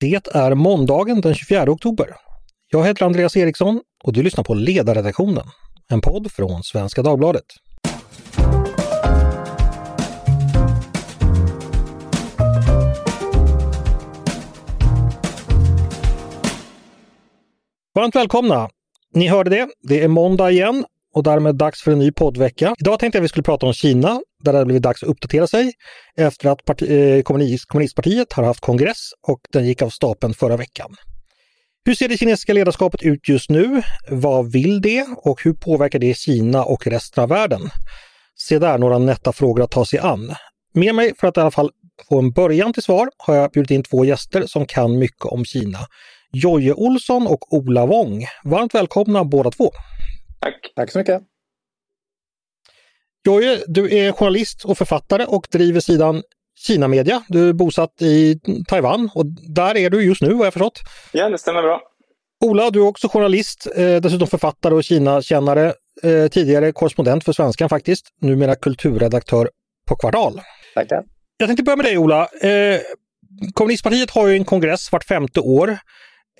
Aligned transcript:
Det 0.00 0.34
är 0.34 0.54
måndagen 0.54 1.20
den 1.20 1.34
24 1.34 1.70
oktober. 1.70 2.08
Jag 2.70 2.86
heter 2.86 3.06
Andreas 3.06 3.36
Eriksson 3.36 3.80
och 4.04 4.12
du 4.12 4.22
lyssnar 4.22 4.44
på 4.44 4.54
Ledarredaktionen, 4.54 5.44
en 5.88 6.00
podd 6.00 6.32
från 6.32 6.62
Svenska 6.62 7.02
Dagbladet. 7.02 7.44
Varmt 17.94 18.16
välkomna! 18.16 18.68
Ni 19.14 19.28
hörde 19.28 19.50
det, 19.50 19.68
det 19.88 20.02
är 20.02 20.08
måndag 20.08 20.50
igen 20.50 20.84
och 21.14 21.22
därmed 21.22 21.54
dags 21.54 21.82
för 21.82 21.92
en 21.92 21.98
ny 21.98 22.12
poddvecka. 22.12 22.74
Idag 22.78 22.98
tänkte 22.98 23.18
jag 23.18 23.22
vi 23.22 23.28
skulle 23.28 23.42
prata 23.42 23.66
om 23.66 23.72
Kina, 23.72 24.20
där 24.44 24.52
det 24.52 24.58
har 24.58 24.64
blivit 24.64 24.82
dags 24.82 25.02
att 25.02 25.08
uppdatera 25.08 25.46
sig 25.46 25.72
efter 26.16 26.48
att 26.48 26.64
parti, 26.64 26.90
eh, 26.90 27.22
kommunist, 27.22 27.66
kommunistpartiet 27.68 28.32
har 28.32 28.44
haft 28.44 28.60
kongress 28.60 29.10
och 29.28 29.40
den 29.52 29.66
gick 29.66 29.82
av 29.82 29.90
stapeln 29.90 30.34
förra 30.34 30.56
veckan. 30.56 30.94
Hur 31.84 31.94
ser 31.94 32.08
det 32.08 32.16
kinesiska 32.16 32.52
ledarskapet 32.52 33.02
ut 33.02 33.28
just 33.28 33.50
nu? 33.50 33.82
Vad 34.10 34.52
vill 34.52 34.80
det 34.80 35.06
och 35.16 35.44
hur 35.44 35.52
påverkar 35.52 35.98
det 35.98 36.16
Kina 36.16 36.64
och 36.64 36.86
resten 36.86 37.22
av 37.22 37.28
världen? 37.28 37.60
Se 38.36 38.58
där 38.58 38.78
några 38.78 38.98
nätta 38.98 39.32
frågor 39.32 39.64
att 39.64 39.70
ta 39.70 39.84
sig 39.84 39.98
an. 39.98 40.34
Med 40.74 40.94
mig 40.94 41.12
för 41.18 41.26
att 41.26 41.36
i 41.36 41.40
alla 41.40 41.50
fall 41.50 41.70
få 42.08 42.18
en 42.18 42.30
början 42.30 42.72
till 42.72 42.82
svar 42.82 43.08
har 43.18 43.34
jag 43.34 43.50
bjudit 43.50 43.70
in 43.70 43.82
två 43.82 44.04
gäster 44.04 44.46
som 44.46 44.66
kan 44.66 44.98
mycket 44.98 45.24
om 45.24 45.44
Kina. 45.44 45.78
Jojje 46.32 46.74
Olsson 46.74 47.26
och 47.26 47.52
Ola 47.52 47.86
Wong. 47.86 48.26
Varmt 48.44 48.74
välkomna 48.74 49.24
båda 49.24 49.50
två! 49.50 49.70
Tack! 50.40 50.72
Tack 50.76 50.90
så 50.92 50.98
mycket! 50.98 51.22
Jojje, 53.26 53.62
du 53.66 53.96
är 53.96 54.12
journalist 54.12 54.64
och 54.64 54.78
författare 54.78 55.24
och 55.24 55.46
driver 55.50 55.80
sidan 55.80 56.22
Kina 56.58 56.88
Media. 56.88 57.22
Du 57.28 57.48
är 57.48 57.52
bosatt 57.52 58.02
i 58.02 58.40
Taiwan 58.68 59.10
och 59.14 59.26
där 59.26 59.76
är 59.76 59.90
du 59.90 60.04
just 60.04 60.22
nu 60.22 60.34
vad 60.34 60.46
jag 60.46 60.52
förstått. 60.52 60.80
Ja, 61.12 61.28
det 61.28 61.38
stämmer 61.38 61.62
bra. 61.62 61.82
Ola, 62.44 62.70
du 62.70 62.78
är 62.78 62.86
också 62.86 63.08
journalist, 63.08 63.66
eh, 63.76 63.96
dessutom 63.96 64.26
författare 64.26 64.74
och 64.74 64.84
Kina-kännare. 64.84 65.74
Eh, 66.02 66.28
tidigare 66.30 66.72
korrespondent 66.72 67.24
för 67.24 67.32
Svenskan 67.32 67.68
faktiskt, 67.68 68.06
numera 68.20 68.54
kulturredaktör 68.54 69.50
på 69.88 69.96
Kvartal. 69.96 70.40
Tackar. 70.74 71.04
Jag 71.36 71.48
tänkte 71.48 71.62
börja 71.62 71.76
med 71.76 71.86
dig 71.86 71.98
Ola. 71.98 72.22
Eh, 72.22 72.80
kommunistpartiet 73.54 74.10
har 74.10 74.28
ju 74.28 74.34
en 74.34 74.44
kongress 74.44 74.92
vart 74.92 75.04
femte 75.04 75.40
år. 75.40 75.78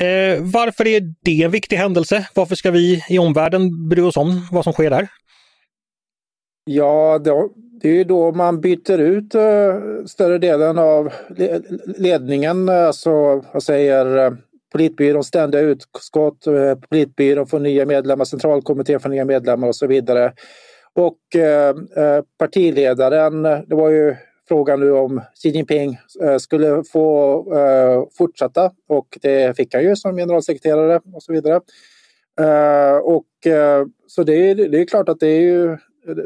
Eh, 0.00 0.42
varför 0.42 0.86
är 0.86 1.14
det 1.22 1.42
en 1.42 1.50
viktig 1.50 1.76
händelse? 1.76 2.28
Varför 2.34 2.54
ska 2.54 2.70
vi 2.70 3.04
i 3.08 3.18
omvärlden 3.18 3.88
bry 3.88 4.02
oss 4.02 4.16
om 4.16 4.46
vad 4.52 4.64
som 4.64 4.72
sker 4.72 4.90
där? 4.90 5.08
Ja, 6.64 7.18
det 7.80 7.88
är 7.88 7.92
ju 7.92 8.04
då 8.04 8.32
man 8.32 8.60
byter 8.60 8.98
ut 8.98 9.34
uh, 9.34 10.04
större 10.06 10.38
delen 10.38 10.78
av 10.78 11.12
ledningen, 11.96 12.68
eh, 12.68 12.86
alltså 12.86 13.10
vad 13.52 13.62
säger 13.62 14.16
eh, 14.16 14.32
uh, 14.32 14.38
politbyrån, 14.72 15.24
ständiga 15.24 15.60
utskott, 15.60 16.46
uh, 16.46 16.74
politbyrån 16.74 17.46
får 17.46 17.58
nya 17.58 17.86
medlemmar, 17.86 18.24
centralkommittén 18.24 19.00
får 19.00 19.08
nya 19.08 19.24
medlemmar 19.24 19.68
och 19.68 19.76
så 19.76 19.86
vidare. 19.86 20.32
Och 20.94 21.18
partiledaren, 22.38 23.42
det 23.42 23.74
var 23.74 23.88
ju 23.88 24.16
frågan 24.48 24.80
nu 24.80 24.92
om 24.92 25.20
Xi 25.34 25.48
Jinping 25.48 25.98
skulle 26.40 26.84
få 26.84 28.08
fortsätta 28.18 28.72
och 28.88 29.18
det 29.22 29.56
fick 29.56 29.74
han 29.74 29.82
ju 29.82 29.96
som 29.96 30.16
generalsekreterare 30.16 31.00
och 31.14 31.22
så 31.22 31.32
vidare. 31.32 31.60
Och 33.02 33.26
så 34.06 34.22
det 34.22 34.50
är, 34.50 34.54
det 34.54 34.80
är 34.80 34.84
klart 34.84 35.08
att 35.08 35.20
det 35.20 35.26
är 35.26 35.40
ju 35.40 35.76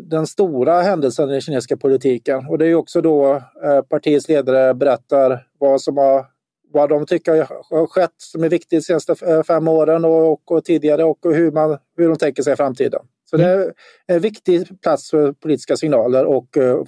den 0.03 0.27
stora 0.27 0.81
händelsen 0.81 1.29
i 1.29 1.33
den 1.33 1.41
kinesiska 1.41 1.77
politiken. 1.77 2.47
Och 2.48 2.59
det 2.59 2.67
är 2.67 2.75
också 2.75 3.01
då 3.01 3.34
eh, 3.64 3.83
partiets 3.83 4.29
ledare 4.29 4.75
berättar 4.75 5.47
vad 5.59 5.81
som 5.81 5.97
har 5.97 6.27
vad 6.75 6.89
de 6.89 7.07
tycker 7.07 7.47
har 7.70 7.86
skett 7.86 8.14
som 8.17 8.45
är 8.45 8.48
viktigt 8.48 8.70
de 8.70 8.81
senaste 8.81 9.14
eh, 9.27 9.42
fem 9.42 9.69
åren 9.69 10.05
och, 10.05 10.53
och, 10.53 10.64
tidigare 10.64 11.05
och 11.05 11.19
hur, 11.23 11.51
man, 11.51 11.79
hur 11.97 12.09
de 12.09 12.17
tänker 12.17 12.42
sig 12.42 12.57
framtiden. 12.57 13.01
Så 13.31 13.36
mm. 13.36 13.48
det 13.48 13.55
är 13.62 13.73
en 14.07 14.20
viktig 14.20 14.83
plats 14.83 15.11
för 15.11 15.33
politiska 15.33 15.77
signaler 15.77 16.24
och 16.24 16.57
uh, 16.57 16.83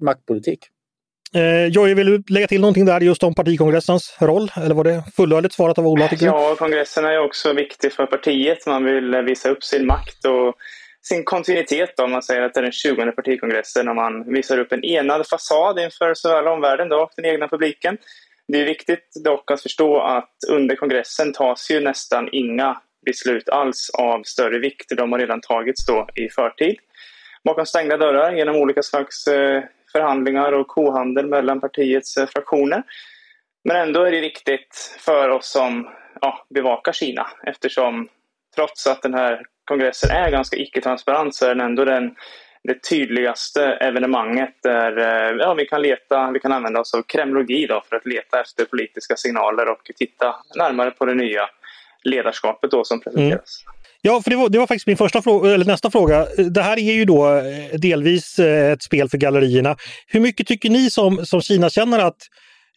maktpolitik. 0.00 0.66
Eh, 1.34 1.66
Jojje, 1.66 1.94
vill 1.94 2.06
du 2.06 2.22
lägga 2.34 2.46
till 2.46 2.60
någonting 2.60 2.84
där 2.84 3.00
just 3.00 3.22
om 3.22 3.34
partikongressens 3.34 4.16
roll? 4.20 4.52
Eller 4.56 4.74
var 4.74 4.84
det 4.84 5.02
fullödigt 5.16 5.52
svarat 5.52 5.78
av 5.78 5.86
Ola? 5.86 6.08
Ja, 6.20 6.54
kongressen 6.58 7.04
är 7.04 7.18
också 7.18 7.52
viktig 7.52 7.92
för 7.92 8.06
partiet. 8.06 8.66
Man 8.66 8.84
vill 8.84 9.16
visa 9.16 9.50
upp 9.50 9.64
sin 9.64 9.86
makt 9.86 10.24
och 10.24 10.54
sin 11.02 11.24
kontinuitet 11.24 11.96
då, 11.96 12.06
man 12.06 12.22
säger 12.22 12.42
att 12.42 12.54
det 12.54 12.60
är 12.60 12.62
den 12.62 12.72
20 12.72 13.12
partikongressen 13.12 13.88
och 13.88 13.96
man 13.96 14.32
visar 14.32 14.58
upp 14.58 14.72
en 14.72 14.84
enad 14.84 15.26
fasad 15.28 15.78
inför 15.78 16.14
såväl 16.14 16.46
omvärlden 16.46 16.88
då, 16.88 16.96
och 16.96 17.10
den 17.16 17.24
egna 17.24 17.48
publiken. 17.48 17.98
Det 18.48 18.60
är 18.60 18.64
viktigt 18.64 19.12
dock 19.24 19.50
att 19.50 19.62
förstå 19.62 20.00
att 20.00 20.34
under 20.48 20.76
kongressen 20.76 21.32
tas 21.32 21.70
ju 21.70 21.80
nästan 21.80 22.28
inga 22.32 22.80
beslut 23.06 23.48
alls 23.48 23.90
av 23.90 24.22
större 24.22 24.58
vikt. 24.58 24.96
De 24.96 25.12
har 25.12 25.18
redan 25.18 25.40
tagits 25.40 25.86
då 25.86 26.08
i 26.14 26.28
förtid. 26.28 26.76
Bakom 27.44 27.66
stängda 27.66 27.96
dörrar 27.96 28.32
genom 28.32 28.56
olika 28.56 28.82
slags 28.82 29.26
eh, 29.26 29.62
förhandlingar 29.98 30.52
och 30.52 30.68
kohandel 30.68 31.26
mellan 31.26 31.60
partiets 31.60 32.16
eh, 32.16 32.26
fraktioner. 32.26 32.82
Men 33.64 33.76
ändå 33.76 34.02
är 34.02 34.10
det 34.10 34.20
viktigt 34.20 34.96
för 34.98 35.28
oss 35.28 35.52
som 35.52 35.88
ja, 36.20 36.46
bevakar 36.54 36.92
Kina 36.92 37.26
eftersom 37.46 38.08
trots 38.54 38.86
att 38.86 39.02
den 39.02 39.14
här 39.14 39.42
kongressen 39.64 40.10
är 40.10 40.30
ganska 40.30 40.56
icke-transparent 40.56 41.34
så 41.34 41.46
är 41.46 41.48
den 41.48 41.60
ändå 41.60 41.84
den, 41.84 42.14
det 42.64 42.88
tydligaste 42.88 43.64
evenemanget 43.64 44.54
där 44.62 44.98
eh, 44.98 45.36
ja, 45.38 45.54
vi 45.54 45.66
kan 45.66 45.82
leta, 45.82 46.30
vi 46.30 46.40
kan 46.40 46.52
använda 46.52 46.80
oss 46.80 46.94
av 46.94 47.02
kremlogi 47.02 47.66
då 47.66 47.82
för 47.88 47.96
att 47.96 48.06
leta 48.06 48.40
efter 48.40 48.64
politiska 48.64 49.16
signaler 49.16 49.68
och 49.68 49.90
titta 49.96 50.36
närmare 50.56 50.90
på 50.90 51.04
det 51.04 51.14
nya 51.14 51.48
ledarskapet 52.02 52.70
då 52.70 52.84
som 52.84 53.00
presenteras. 53.00 53.64
Mm. 53.66 53.77
Ja, 54.02 54.22
för 54.22 54.30
det 54.30 54.36
var, 54.36 54.48
det 54.48 54.58
var 54.58 54.66
faktiskt 54.66 54.86
min 54.86 54.96
första 54.96 55.22
fråga, 55.22 55.54
eller 55.54 55.64
nästa 55.64 55.90
fråga. 55.90 56.26
Det 56.50 56.62
här 56.62 56.78
är 56.78 56.92
ju 56.92 57.04
då 57.04 57.36
eh, 57.36 57.78
delvis 57.78 58.38
eh, 58.38 58.72
ett 58.72 58.82
spel 58.82 59.08
för 59.08 59.18
gallerierna. 59.18 59.76
Hur 60.06 60.20
mycket 60.20 60.46
tycker 60.46 60.70
ni 60.70 60.90
som, 60.90 61.26
som 61.26 61.40
Kina 61.40 61.70
känner 61.70 61.98
att 61.98 62.16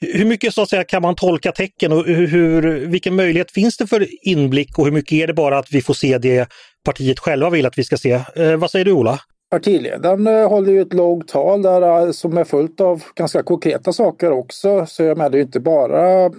hur 0.01 0.25
mycket 0.25 0.53
så 0.53 0.61
att 0.61 0.69
säga, 0.69 0.83
kan 0.83 1.01
man 1.01 1.15
tolka 1.15 1.51
tecken 1.51 1.91
och 1.91 2.05
hur, 2.05 2.85
vilken 2.85 3.15
möjlighet 3.15 3.51
finns 3.51 3.77
det 3.77 3.87
för 3.87 4.07
inblick 4.21 4.77
och 4.77 4.85
hur 4.85 4.91
mycket 4.91 5.11
är 5.11 5.27
det 5.27 5.33
bara 5.33 5.57
att 5.57 5.71
vi 5.71 5.81
får 5.81 5.93
se 5.93 6.17
det 6.17 6.49
partiet 6.85 7.19
själva 7.19 7.49
vill 7.49 7.65
att 7.65 7.77
vi 7.77 7.83
ska 7.83 7.97
se? 7.97 8.11
Eh, 8.35 8.55
vad 8.57 8.71
säger 8.71 8.85
du 8.85 8.91
Ola? 8.91 9.19
Partiledaren 9.51 10.27
eh, 10.27 10.49
håller 10.49 10.71
ju 10.71 10.81
ett 10.81 10.93
lågt 10.93 11.27
tal 11.27 11.61
där 11.61 12.11
som 12.11 12.37
är 12.37 12.43
fullt 12.43 12.81
av 12.81 13.03
ganska 13.15 13.43
konkreta 13.43 13.93
saker 13.93 14.31
också. 14.31 14.85
Så 14.85 15.03
jag 15.03 15.17
menar, 15.17 15.29
det 15.29 15.37
är 15.37 15.41
inte 15.41 15.59
bara 15.59 16.31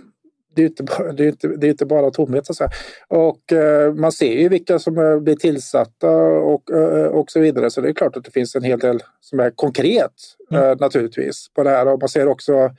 det 0.55 0.63
är 0.63 0.67
inte 0.67 0.83
bara, 0.83 1.13
det 1.13 1.25
är 1.25 1.29
inte, 1.29 1.49
det 1.49 1.67
är 1.67 1.71
inte 1.71 1.87
bara 1.87 2.11
tomhet. 2.11 2.47
Så 2.47 2.69
och 3.09 3.53
eh, 3.53 3.95
man 3.95 4.13
ser 4.13 4.33
ju 4.33 4.49
vilka 4.49 4.79
som 4.79 5.21
blir 5.25 5.37
tillsatta 5.37 6.11
och, 6.27 6.71
eh, 6.71 7.07
och 7.07 7.31
så 7.31 7.41
vidare. 7.41 7.71
Så 7.71 7.81
det 7.81 7.89
är 7.89 7.93
klart 7.93 8.17
att 8.17 8.25
det 8.25 8.31
finns 8.31 8.57
en 8.57 8.63
hel 8.63 8.79
del 8.79 9.01
som 9.21 9.41
är 9.41 9.51
konkret 9.51 10.13
mm. 10.51 10.63
eh, 10.63 10.77
naturligtvis 10.81 11.47
på 11.55 11.63
det 11.63 11.71
här. 11.71 11.89
Och 11.89 12.01
man 12.01 12.09
ser 12.09 12.29
också 12.29 12.71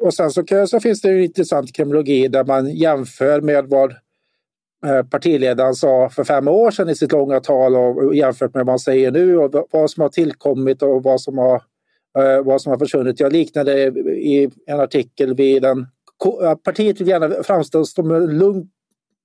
och 0.00 0.14
sen 0.14 0.30
så, 0.30 0.44
så, 0.66 0.80
finns 0.80 1.00
det 1.00 1.08
en 1.08 1.20
intressant 1.20 1.76
kriminologi 1.76 2.28
där 2.28 2.44
man 2.44 2.70
jämför 2.70 3.40
med 3.40 3.66
vad 3.68 3.94
partiledaren 5.10 5.74
sa 5.74 6.08
för 6.08 6.24
fem 6.24 6.48
år 6.48 6.70
sedan 6.70 6.88
i 6.88 6.94
sitt 6.94 7.12
långa 7.12 7.40
tal 7.40 7.76
och 7.76 8.14
jämfört 8.14 8.54
med 8.54 8.66
vad 8.66 8.72
han 8.72 8.78
säger 8.78 9.10
nu 9.10 9.36
och 9.36 9.68
vad 9.70 9.90
som 9.90 10.00
har 10.00 10.08
tillkommit 10.08 10.82
och 10.82 11.02
vad 11.02 11.20
som 11.20 11.38
har, 11.38 11.62
Eh, 12.18 12.44
vad 12.44 12.62
som 12.62 12.70
har 12.70 12.78
försvunnit. 12.78 13.20
Jag 13.20 13.32
liknade 13.32 13.86
i 14.08 14.50
en 14.66 14.80
artikel 14.80 15.34
vid 15.34 15.64
en 15.64 15.86
Partiet 16.64 17.00
vill 17.00 17.08
gärna 17.08 17.42
framstå 17.42 17.84
som 17.84 18.10
en 18.10 18.38
lugn, 18.38 18.68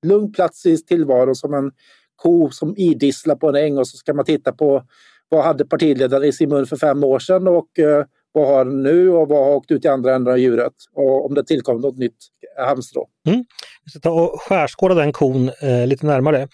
lugn 0.06 0.32
plats 0.32 0.66
i 0.66 0.78
tillvaron, 0.78 1.36
som 1.36 1.54
en 1.54 1.72
ko 2.16 2.50
som 2.52 2.78
idisslar 2.78 3.36
på 3.36 3.50
en 3.50 3.56
äng 3.56 3.78
och 3.78 3.88
så 3.88 3.98
ska 3.98 4.14
man 4.14 4.26
titta 4.26 4.52
på 4.52 4.84
vad 5.30 5.44
hade 5.44 5.66
partiledaren 5.66 6.24
i 6.24 6.34
sin 6.34 6.50
mun 6.50 6.66
för 6.66 6.78
fem 6.78 7.04
år 7.04 7.20
sedan 7.20 7.48
och 7.48 7.80
eh, 7.80 8.06
vad 8.32 8.48
har 8.48 8.66
den 8.66 8.84
nu 8.84 9.10
och 9.10 9.28
vad 9.28 9.46
har 9.46 9.56
åkt 9.56 9.72
ut 9.72 9.86
i 9.86 9.88
andra 9.88 10.16
änden 10.16 10.34
av 10.34 10.40
djuret? 10.40 10.74
Och 10.94 11.26
om 11.26 11.34
det 11.34 11.44
tillkommer 11.44 11.80
något 11.80 11.98
nytt 11.98 12.18
halmstrå. 12.58 13.08
Mm. 13.28 13.46
Vi 13.86 13.92
ska 13.92 14.00
ta 14.00 14.12
och 14.12 14.42
skärskåda 14.42 14.96
den 14.96 15.14
kon 15.14 15.52
eh, 15.62 15.88
lite 15.88 16.06
närmare. 16.06 16.48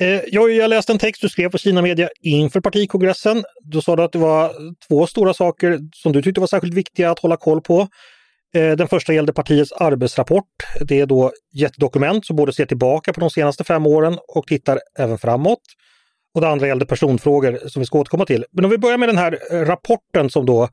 Eh, 0.00 0.20
jag, 0.26 0.50
jag 0.50 0.68
läste 0.68 0.92
en 0.92 0.98
text 0.98 1.22
du 1.22 1.28
skrev 1.28 1.48
på 1.48 1.58
Kina 1.58 1.82
Media 1.82 2.08
inför 2.20 2.60
partikongressen. 2.60 3.44
Då 3.64 3.82
sa 3.82 3.96
du 3.96 4.02
att 4.02 4.12
det 4.12 4.18
var 4.18 4.52
två 4.88 5.06
stora 5.06 5.34
saker 5.34 5.78
som 5.94 6.12
du 6.12 6.22
tyckte 6.22 6.40
var 6.40 6.46
särskilt 6.46 6.74
viktiga 6.74 7.10
att 7.10 7.18
hålla 7.18 7.36
koll 7.36 7.60
på. 7.60 7.88
Eh, 8.54 8.70
den 8.72 8.88
första 8.88 9.12
gällde 9.12 9.32
partiets 9.32 9.72
arbetsrapport. 9.72 10.46
Det 10.80 11.00
är 11.00 11.06
då 11.06 11.32
jättedokument 11.52 12.26
som 12.26 12.36
både 12.36 12.52
ser 12.52 12.66
tillbaka 12.66 13.12
på 13.12 13.20
de 13.20 13.30
senaste 13.30 13.64
fem 13.64 13.86
åren 13.86 14.18
och 14.28 14.46
tittar 14.46 14.80
även 14.98 15.18
framåt. 15.18 15.62
Och 16.34 16.40
det 16.40 16.48
andra 16.48 16.66
gällde 16.66 16.86
personfrågor 16.86 17.68
som 17.68 17.80
vi 17.80 17.86
ska 17.86 17.98
återkomma 17.98 18.26
till. 18.26 18.44
Men 18.52 18.64
om 18.64 18.70
vi 18.70 18.78
börjar 18.78 18.98
med 18.98 19.08
den 19.08 19.18
här 19.18 19.38
eh, 19.50 19.60
rapporten 19.60 20.30
som 20.30 20.46
då 20.46 20.68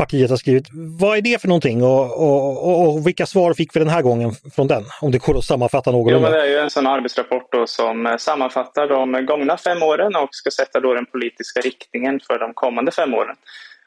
partiet 0.00 0.30
har 0.30 0.36
skrivit. 0.36 0.68
Vad 0.72 1.18
är 1.18 1.22
det 1.22 1.40
för 1.40 1.48
någonting 1.48 1.82
och, 1.82 2.04
och, 2.26 2.68
och, 2.68 2.88
och, 2.88 3.06
vilka 3.06 3.26
svar 3.26 3.54
fick 3.54 3.76
vi 3.76 3.80
den 3.80 3.88
här 3.88 4.02
gången 4.02 4.30
från 4.54 4.66
den? 4.68 4.84
Om 5.00 5.10
det 5.10 5.18
går 5.18 5.38
att 5.38 5.44
sammanfatta 5.44 5.90
någorlunda. 5.90 6.28
Jo, 6.28 6.34
det 6.34 6.42
är 6.42 6.46
ju 6.46 6.58
en 6.58 6.70
sån 6.70 6.86
arbetsrapport 6.86 7.52
då 7.52 7.66
som 7.66 8.06
eh, 8.06 8.16
sammanfattar 8.16 8.88
de 8.88 9.26
gångna 9.26 9.56
fem 9.56 9.82
åren 9.82 10.16
och 10.16 10.28
ska 10.32 10.50
sätta 10.50 10.80
då 10.80 10.94
den 10.94 11.06
politiska 11.06 11.60
riktningen 11.60 12.20
för 12.26 12.38
de 12.38 12.54
kommande 12.54 12.92
fem 12.92 13.14
åren. 13.14 13.36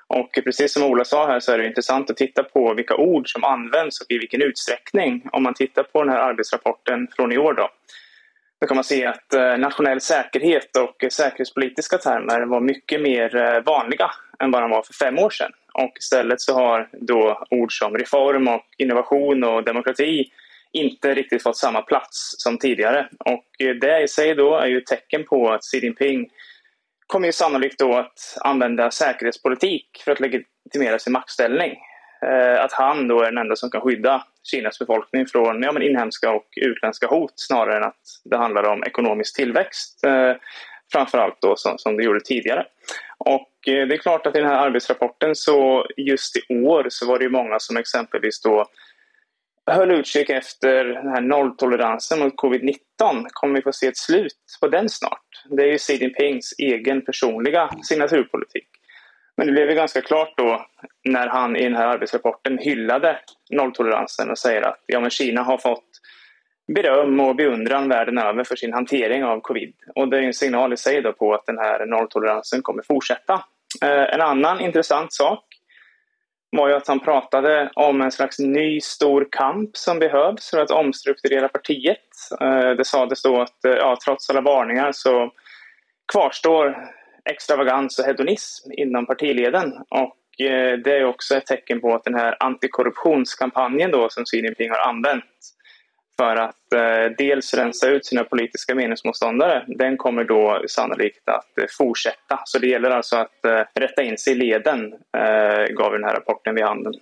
Och 0.08 0.30
precis 0.44 0.74
som 0.74 0.84
Ola 0.84 1.06
sa 1.06 1.28
här 1.28 1.40
så 1.40 1.52
är 1.52 1.58
det 1.58 1.68
intressant 1.68 2.10
att 2.10 2.18
titta 2.18 2.44
på 2.44 2.74
vilka 2.74 2.96
ord 2.96 3.32
som 3.32 3.44
används 3.44 4.02
och 4.02 4.08
i 4.10 4.18
vilken 4.18 4.42
utsträckning. 4.42 5.24
Om 5.32 5.44
man 5.44 5.54
tittar 5.54 5.84
på 5.84 6.04
den 6.04 6.14
här 6.14 6.20
arbetsrapporten 6.20 7.08
från 7.16 7.32
i 7.32 7.38
år 7.38 7.54
då. 7.54 7.70
Då 8.62 8.68
kan 8.68 8.76
man 8.76 8.84
se 8.84 9.06
att 9.06 9.34
eh, 9.34 9.58
nationell 9.58 10.02
säkerhet 10.02 10.78
och 10.78 11.04
eh, 11.04 11.10
säkerhetspolitiska 11.10 11.98
termer 11.98 12.42
var 12.42 12.62
mycket 12.62 13.02
mer 13.02 13.62
vanliga 13.62 14.12
än 14.40 14.52
vad 14.52 14.62
de 14.62 14.72
var 14.72 14.84
för 14.84 14.94
fem 14.94 15.20
år 15.20 15.30
sedan. 15.30 15.52
Och 15.74 15.94
istället 16.00 16.42
så 16.42 16.54
har 16.54 16.90
då 16.92 17.46
ord 17.50 17.78
som 17.80 17.98
reform 17.98 18.48
och 18.48 18.66
innovation 18.78 19.44
och 19.44 19.64
demokrati 19.64 20.32
inte 20.72 21.14
riktigt 21.14 21.44
fått 21.44 21.58
samma 21.58 21.82
plats 21.82 22.36
som 22.38 22.58
tidigare. 22.58 23.08
Och 23.20 23.46
det 23.82 24.04
i 24.04 24.08
sig 24.08 24.36
då 24.36 24.58
är 24.58 24.68
ju 24.68 24.78
ett 24.78 24.86
tecken 24.86 25.24
på 25.24 25.52
att 25.52 25.64
Xi 25.64 25.80
Jinping 25.80 26.30
kommer 27.08 27.28
ju 27.28 27.32
sannolikt 27.32 27.80
då 27.80 27.98
att 27.98 28.38
använda 28.42 28.92
säkerhetspolitik 28.92 29.88
för 30.06 30.12
att 30.12 30.20
legitimera 30.20 31.00
sin 31.00 31.14
maktställning. 31.14 31.78
Eh, 32.26 32.64
att 32.64 32.74
han 32.74 33.08
då 33.08 33.22
är 33.22 33.26
den 33.26 33.38
enda 33.38 33.56
som 33.56 33.72
kan 33.72 33.82
skydda 33.82 34.24
Kinas 34.52 34.80
befolkning 34.80 35.26
från 35.26 35.64
ja, 35.64 35.72
men 35.72 35.84
inhemska 35.84 36.32
och 36.32 36.48
utländska 36.56 37.08
hot 37.08 37.34
snarare 37.36 37.78
än 37.78 37.84
att 37.84 38.02
det 38.24 38.38
handlar 38.38 38.64
om 38.64 38.84
ekonomisk 38.84 39.36
tillväxt. 39.36 40.04
Eh, 40.04 40.36
Framförallt 40.92 41.42
då 41.42 41.56
som, 41.56 41.78
som 41.78 41.98
det 41.98 42.04
gjorde 42.04 42.20
tidigare. 42.20 42.66
Och 43.18 43.68
eh, 43.68 43.88
det 43.88 43.96
är 43.96 43.98
klart 43.98 44.28
att 44.28 44.36
i 44.36 44.40
den 44.40 44.50
här 44.50 44.66
arbetsrapporten 44.66 45.36
så 45.36 45.88
just 45.98 46.38
i 46.38 46.56
år 46.56 46.86
så 46.90 47.08
var 47.08 47.20
det 47.20 47.24
ju 47.24 47.32
många 47.32 47.60
som 47.60 47.78
exempelvis 47.78 48.42
då 48.42 48.66
höll 49.72 49.92
utkik 49.92 50.30
efter 50.30 50.86
den 50.86 51.08
här 51.08 51.22
nolltoleransen 51.22 52.20
mot 52.20 52.34
covid-19. 52.36 53.26
Kommer 53.30 53.56
vi 53.56 53.62
få 53.62 53.72
se 53.74 53.88
ett 53.88 53.98
slut 53.98 54.36
på 54.62 54.68
den 54.68 54.90
snart? 54.90 55.44
Det 55.50 55.64
är 55.64 55.68
ju 55.68 55.78
Xi 55.78 55.94
Jinpings 55.94 56.54
egen 56.58 57.06
personliga 57.06 57.70
signaturpolitik. 57.84 58.68
Men 59.38 59.48
det 59.48 59.54
blev 59.54 59.70
ju 59.70 59.76
ganska 59.76 60.02
klart 60.02 60.34
då 60.38 60.66
när 61.04 61.28
han 61.28 61.56
i 61.56 61.64
den 61.64 61.76
här 61.76 61.88
arbetsrapporten 61.88 62.58
hyllade 62.58 63.20
nolltoleransen 63.50 64.30
och 64.30 64.38
säger 64.38 64.62
att 64.62 64.84
ja, 64.86 65.00
men 65.00 65.10
Kina 65.10 65.44
har 65.44 65.58
fått 65.58 65.90
beröm 66.68 67.20
och 67.20 67.36
beundran 67.36 67.90
världen 67.90 68.18
över 68.18 68.44
för 68.44 68.56
sin 68.56 68.74
hantering 68.74 69.24
av 69.24 69.40
covid. 69.40 69.74
Och 69.96 70.08
det 70.08 70.18
är 70.18 70.22
en 70.22 70.34
signal 70.34 70.74
i 70.74 70.78
sig 70.78 71.02
då 71.02 71.14
på 71.14 71.34
att 71.34 71.46
den 71.46 71.58
här 71.58 71.86
nolltoleransen 71.86 72.62
kommer 72.62 72.84
fortsätta. 72.84 73.34
Eh, 73.82 74.14
en 74.14 74.22
annan 74.22 74.60
intressant 74.60 75.14
sak 75.14 75.46
var 76.52 76.68
ju 76.68 76.76
att 76.76 76.88
han 76.88 77.00
pratade 77.00 77.72
om 77.74 78.02
en 78.02 78.12
slags 78.12 78.40
ny 78.40 78.82
stor 78.82 79.28
kamp 79.32 79.78
som 79.78 80.00
behövs 80.00 80.50
för 80.50 80.62
att 80.62 80.72
omstrukturera 80.72 81.48
partiet. 81.48 82.00
Eh, 82.42 82.70
det 82.70 82.86
sades 82.86 83.22
då 83.22 83.42
att 83.42 83.66
eh, 83.66 83.72
ja, 83.72 83.98
trots 84.06 84.30
alla 84.30 84.42
varningar 84.42 84.92
så 84.92 85.32
kvarstår 86.14 86.90
extravagans 87.30 88.00
och 88.00 88.06
hedonism 88.06 88.72
inom 88.72 89.06
partileden. 89.06 89.74
Och 89.90 90.18
det 90.84 90.98
är 90.98 91.06
också 91.06 91.36
ett 91.36 91.46
tecken 91.46 91.82
på 91.82 91.96
att 91.96 92.04
den 92.04 92.16
här 92.16 92.38
antikorruptionskampanjen 92.40 93.92
då 93.92 94.10
som 94.10 94.26
Xi 94.26 94.38
Jinping 94.38 94.70
har 94.70 94.90
använt 94.90 95.24
för 96.18 96.36
att 96.36 96.74
eh, 96.74 97.16
dels 97.18 97.54
rensa 97.54 97.90
ut 97.90 98.06
sina 98.06 98.24
politiska 98.24 98.76
meningsmotståndare, 98.76 99.66
den 99.68 99.98
kommer 99.98 100.24
då 100.24 100.64
sannolikt 100.68 101.30
att 101.30 101.58
eh, 101.58 101.66
fortsätta. 101.78 102.40
Så 102.46 102.60
det 102.60 102.68
gäller 102.68 102.90
alltså 102.90 103.16
att 103.16 103.46
eh, 103.46 103.62
rätta 103.76 104.04
in 104.04 104.18
sig 104.18 104.34
i 104.34 104.36
leden, 104.36 104.94
eh, 105.18 105.74
gav 105.74 105.92
den 105.92 106.04
här 106.04 106.14
rapporten 106.14 106.56
vid 106.56 106.64
handen. 106.64 106.94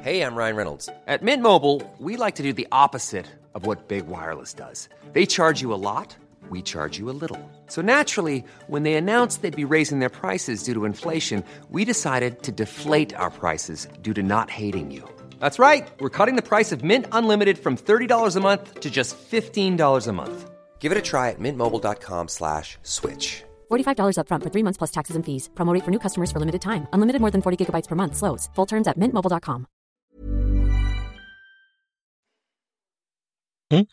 Hej, 0.00 0.18
jag 0.18 0.36
Ryan 0.36 0.56
Reynolds. 0.56 0.88
At 1.06 1.22
Mint 1.22 1.42
Mobile, 1.42 1.82
we 1.98 2.16
like 2.16 2.36
to 2.36 2.42
do 2.42 2.52
the 2.52 2.68
opposite 2.70 3.26
of 3.54 3.66
what 3.66 3.88
Big 3.88 4.06
Wireless 4.06 4.54
does. 4.54 4.88
They 5.12 5.26
charge 5.26 5.62
you 5.62 5.74
a 5.74 5.80
lot, 5.82 6.16
we 6.50 6.62
charge 6.62 6.98
you 7.00 7.10
a 7.10 7.16
little. 7.20 7.40
So 7.68 7.82
naturally, 7.82 8.44
when 8.68 8.82
they 8.82 8.94
announced 8.94 9.42
they'd 9.42 9.56
be 9.68 9.74
raising 9.74 9.98
their 9.98 10.10
prices 10.10 10.62
due 10.62 10.74
to 10.74 10.84
inflation, 10.84 11.42
we 11.70 11.84
decided 11.84 12.42
to 12.42 12.52
deflate 12.52 13.16
our 13.16 13.30
prices 13.30 13.88
due 14.02 14.14
to 14.14 14.22
not 14.22 14.50
hating 14.50 14.92
you. 14.92 15.15
That's 15.40 15.58
right. 15.58 15.88
We're 15.98 16.16
cutting 16.18 16.36
the 16.36 16.48
price 16.50 16.70
of 16.70 16.84
Mint 16.84 17.06
Unlimited 17.10 17.58
from 17.58 17.76
$30 17.76 18.36
a 18.36 18.40
month 18.40 18.80
to 18.80 18.90
just 18.90 19.16
$15 19.18 20.06
a 20.06 20.12
month. 20.12 20.50
Give 20.78 20.92
it 20.92 20.98
a 20.98 21.02
try 21.02 21.30
at 21.30 21.40
mintmobile.com 21.40 22.28
slash 22.28 22.78
switch. 22.82 23.42
$45 23.72 24.18
upfront 24.20 24.42
for 24.44 24.50
three 24.50 24.62
months 24.62 24.78
plus 24.78 24.92
taxes 24.92 25.16
and 25.16 25.26
fees. 25.26 25.50
Promote 25.56 25.82
for 25.82 25.90
new 25.90 25.98
customers 25.98 26.30
for 26.30 26.38
limited 26.38 26.62
time. 26.62 26.86
Unlimited 26.92 27.20
more 27.20 27.32
than 27.32 27.42
40 27.42 27.56
gigabytes 27.64 27.88
per 27.88 27.96
month. 27.96 28.14
Slows. 28.14 28.48
Full 28.54 28.66
terms 28.66 28.86
at 28.86 28.96
mintmobile.com. 28.96 29.66
Mm. 33.74 33.86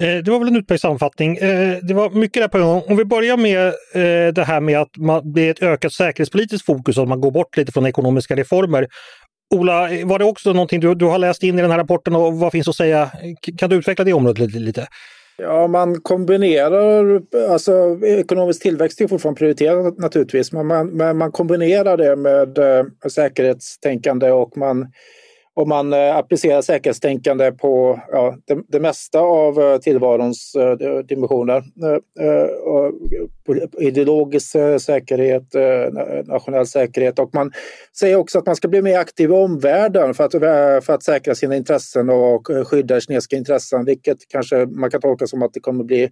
Eh, 0.00 0.24
det 0.24 0.30
var 0.30 0.38
väl 0.38 0.48
en 0.48 0.56
utmärkt 0.56 0.80
sammanfattning. 0.80 1.36
Eh, 1.36 1.78
det 1.82 1.94
var 1.94 2.10
mycket 2.10 2.42
där 2.42 2.48
på 2.48 2.58
en 2.58 2.64
gång. 2.64 2.82
Om 2.88 2.96
vi 2.96 3.04
börjar 3.04 3.36
med 3.36 3.66
eh, 3.66 4.32
det 4.34 4.44
här 4.44 4.60
med 4.60 4.80
att 4.80 4.96
man, 4.96 5.38
är 5.38 5.50
ett 5.50 5.62
ökat 5.62 5.92
säkerhetspolitiskt 5.92 6.66
fokus 6.66 6.96
och 6.96 7.02
att 7.02 7.08
man 7.08 7.20
går 7.20 7.30
bort 7.30 7.56
lite 7.56 7.72
från 7.72 7.86
ekonomiska 7.86 8.36
reformer. 8.36 8.86
Ola, 9.50 9.88
var 10.04 10.18
det 10.18 10.24
också 10.24 10.52
någonting 10.52 10.80
du, 10.80 10.94
du 10.94 11.04
har 11.04 11.18
läst 11.18 11.42
in 11.42 11.58
i 11.58 11.62
den 11.62 11.70
här 11.70 11.78
rapporten 11.78 12.16
och 12.16 12.34
vad 12.34 12.52
finns 12.52 12.68
att 12.68 12.76
säga? 12.76 13.10
Kan 13.58 13.70
du 13.70 13.76
utveckla 13.76 14.04
det 14.04 14.12
området 14.12 14.38
lite? 14.38 14.58
lite? 14.58 14.86
Ja, 15.42 15.66
man 15.66 16.00
kombinerar, 16.00 17.22
alltså 17.50 17.98
ekonomisk 18.04 18.62
tillväxt 18.62 19.00
är 19.00 19.08
fortfarande 19.08 19.38
prioriterat 19.38 19.98
naturligtvis, 19.98 20.52
men 20.52 20.66
man, 20.66 20.88
men 20.88 21.16
man 21.16 21.32
kombinerar 21.32 21.96
det 21.96 22.16
med 22.16 22.58
eh, 22.58 22.84
säkerhetstänkande 23.08 24.30
och 24.30 24.56
man 24.56 24.86
om 25.58 25.68
man 25.68 25.92
eh, 25.92 26.16
applicerar 26.16 26.62
säkerhetstänkande 26.62 27.52
på 27.52 28.00
ja, 28.08 28.36
det, 28.44 28.58
det 28.68 28.80
mesta 28.80 29.20
av 29.20 29.60
eh, 29.60 29.78
tillvarons 29.78 30.54
eh, 30.54 30.98
dimensioner. 30.98 31.64
Ideologisk 33.78 34.56
säkerhet, 34.80 35.54
nationell 36.26 36.66
säkerhet 36.66 37.18
och 37.18 37.34
man 37.34 37.52
säger 37.98 38.16
också 38.16 38.38
att 38.38 38.46
man 38.46 38.56
ska 38.56 38.68
bli 38.68 38.82
mer 38.82 38.98
aktiv 38.98 39.30
i 39.30 39.32
omvärlden 39.32 40.14
för 40.14 40.24
att, 40.24 40.32
för 40.84 40.90
att 40.92 41.02
säkra 41.02 41.34
sina 41.34 41.56
intressen 41.56 42.10
och 42.10 42.48
skydda 42.64 43.00
kinesiska 43.00 43.36
intressen, 43.36 43.84
vilket 43.84 44.28
kanske 44.28 44.66
man 44.66 44.90
kan 44.90 45.00
tolka 45.00 45.26
som 45.26 45.42
att 45.42 45.54
det 45.54 45.60
kommer 45.60 45.84
bli 45.84 46.10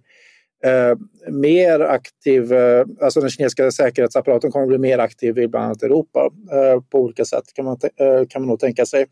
Eh, 0.65 0.97
mer 1.31 1.79
aktiv, 1.79 2.53
eh, 2.53 2.85
alltså 3.01 3.19
den 3.19 3.29
kinesiska 3.29 3.71
säkerhetsapparaten 3.71 4.51
kommer 4.51 4.63
att 4.63 4.69
bli 4.69 4.77
mer 4.77 4.99
aktiv 4.99 5.37
i 5.39 5.47
bland 5.47 5.65
annat 5.65 5.83
Europa 5.83 6.29
eh, 6.51 6.81
på 6.91 6.99
olika 6.99 7.25
sätt 7.25 7.43
kan 7.53 7.65
man, 7.65 7.77
eh, 7.99 8.27
kan 8.29 8.41
man 8.41 8.49
nog 8.49 8.59
tänka 8.59 8.85
sig. 8.85 9.05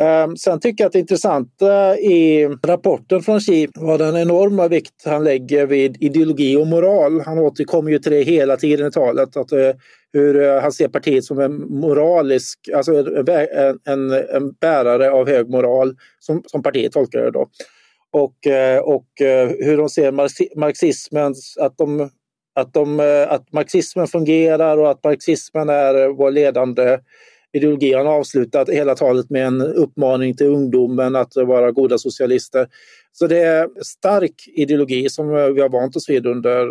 Eh, 0.00 0.34
sen 0.38 0.60
tycker 0.60 0.84
jag 0.84 0.86
att 0.86 0.92
det 0.92 0.98
intressanta 0.98 1.98
i 1.98 2.48
rapporten 2.66 3.22
från 3.22 3.40
Xi 3.40 3.68
var 3.74 3.98
den 3.98 4.16
enorma 4.16 4.68
vikt 4.68 5.02
han 5.04 5.24
lägger 5.24 5.66
vid 5.66 6.02
ideologi 6.02 6.56
och 6.56 6.66
moral. 6.66 7.20
Han 7.20 7.38
återkommer 7.38 7.90
ju 7.90 7.98
till 7.98 8.12
det 8.12 8.22
hela 8.22 8.56
tiden 8.56 8.86
i 8.86 8.90
talet, 8.90 9.36
att 9.36 9.52
eh, 9.52 9.72
hur 10.12 10.60
han 10.60 10.72
ser 10.72 10.88
partiet 10.88 11.24
som 11.24 11.38
en 11.38 11.56
moralisk, 11.56 12.58
alltså 12.74 12.92
en, 12.94 13.28
en, 13.84 14.12
en 14.12 14.52
bärare 14.60 15.10
av 15.10 15.28
hög 15.28 15.50
moral, 15.50 15.96
som, 16.18 16.42
som 16.46 16.62
partiet 16.62 16.92
tolkar 16.92 17.18
det 17.18 17.30
då 17.30 17.48
och, 18.16 18.46
eh, 18.46 18.78
och 18.78 19.20
eh, 19.20 19.48
hur 19.48 19.76
de 19.76 19.88
ser 19.88 20.12
marxismen, 20.58 21.34
att, 21.60 21.78
de, 21.78 22.10
att, 22.54 22.74
de, 22.74 23.00
eh, 23.00 23.32
att 23.32 23.52
marxismen 23.52 24.06
fungerar 24.06 24.78
och 24.78 24.90
att 24.90 25.04
marxismen 25.04 25.68
är 25.68 26.08
vår 26.08 26.30
ledande 26.30 26.98
ideologi. 27.52 27.94
Han 27.94 28.06
avslutat 28.06 28.68
hela 28.68 28.94
talet 28.94 29.30
med 29.30 29.46
en 29.46 29.60
uppmaning 29.60 30.36
till 30.36 30.46
ungdomen 30.46 31.16
att 31.16 31.36
vara 31.36 31.72
goda 31.72 31.98
socialister. 31.98 32.68
Så 33.12 33.26
det 33.26 33.38
är 33.38 33.68
stark 33.82 34.34
ideologi 34.46 35.08
som 35.08 35.28
vi 35.28 35.60
har 35.60 35.68
vant 35.68 35.96
oss 35.96 36.08
vid 36.10 36.26
under 36.26 36.66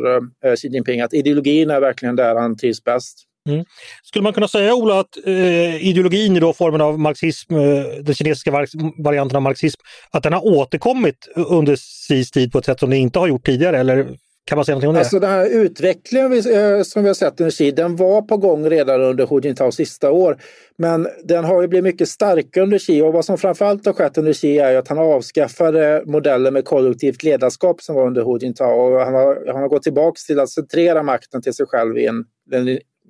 Xi 0.55 0.67
Jinping, 0.67 1.01
att 1.01 1.13
ideologin 1.13 1.69
är 1.69 1.79
verkligen 1.79 2.15
där 2.15 2.35
han 2.35 2.57
trivs 2.57 2.83
bäst. 2.83 3.23
Mm. 3.49 3.65
Skulle 4.03 4.23
man 4.23 4.33
kunna 4.33 4.47
säga 4.47 4.75
Ola 4.75 4.99
att 4.99 5.17
eh, 5.25 5.87
ideologin 5.87 6.37
i 6.37 6.39
då 6.39 6.53
formen 6.53 6.81
av 6.81 6.99
marxism, 6.99 7.55
eh, 7.55 7.83
den 8.01 8.15
kinesiska 8.15 8.51
varianten 8.97 9.35
av 9.35 9.41
marxism, 9.41 9.81
att 10.11 10.23
den 10.23 10.33
har 10.33 10.45
återkommit 10.45 11.27
under 11.35 11.75
Xis 11.75 12.31
tid 12.31 12.51
på 12.51 12.57
ett 12.57 12.65
sätt 12.65 12.79
som 12.79 12.89
den 12.89 12.99
inte 12.99 13.19
har 13.19 13.27
gjort 13.27 13.45
tidigare? 13.45 13.79
Eller 13.79 14.07
kan 14.45 14.55
man 14.55 14.65
säga 14.65 14.73
någonting 14.73 14.89
om 14.89 14.93
det? 14.93 14.99
Alltså 14.99 15.19
den 15.19 15.29
här 15.29 15.49
utvecklingen 15.49 16.31
vi, 16.31 16.37
eh, 16.37 16.81
som 16.83 17.03
vi 17.03 17.09
har 17.09 17.13
sett 17.13 17.41
under 17.41 17.51
Xi, 17.51 17.71
den 17.71 17.95
var 17.95 18.21
på 18.21 18.37
gång 18.37 18.69
redan 18.69 19.01
under 19.01 19.27
Hu 19.27 19.41
Jintaos 19.41 19.75
sista 19.75 20.11
år. 20.11 20.37
Men 20.77 21.07
den 21.23 21.45
har 21.45 21.61
ju 21.61 21.67
blivit 21.67 21.83
mycket 21.83 22.09
starkare 22.09 22.63
under 22.63 22.79
Xi 22.79 23.01
och 23.01 23.13
vad 23.13 23.25
som 23.25 23.37
framförallt 23.37 23.85
har 23.85 23.93
skett 23.93 24.17
under 24.17 24.33
Xi 24.33 24.57
är 24.57 24.75
att 24.75 24.87
han 24.87 24.97
avskaffade 24.97 26.03
modellen 26.05 26.53
med 26.53 26.65
kollektivt 26.65 27.23
ledarskap 27.23 27.81
som 27.81 27.95
var 27.95 28.07
under 28.07 28.23
Hu 28.23 28.37
Jintao. 28.41 28.93
Och 28.93 28.99
han, 28.99 29.13
har, 29.13 29.43
han 29.47 29.61
har 29.61 29.67
gått 29.67 29.83
tillbaka 29.83 30.17
till 30.27 30.39
att 30.39 30.49
centrera 30.49 31.03
makten 31.03 31.41
till 31.41 31.53
sig 31.53 31.65
själv 31.65 31.97
i 31.97 32.05
en 32.05 32.25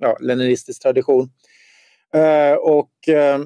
ja, 0.00 0.16
leninistisk 0.20 0.82
tradition. 0.82 1.28
Eh, 2.14 2.54
och, 2.54 3.08
eh, 3.08 3.40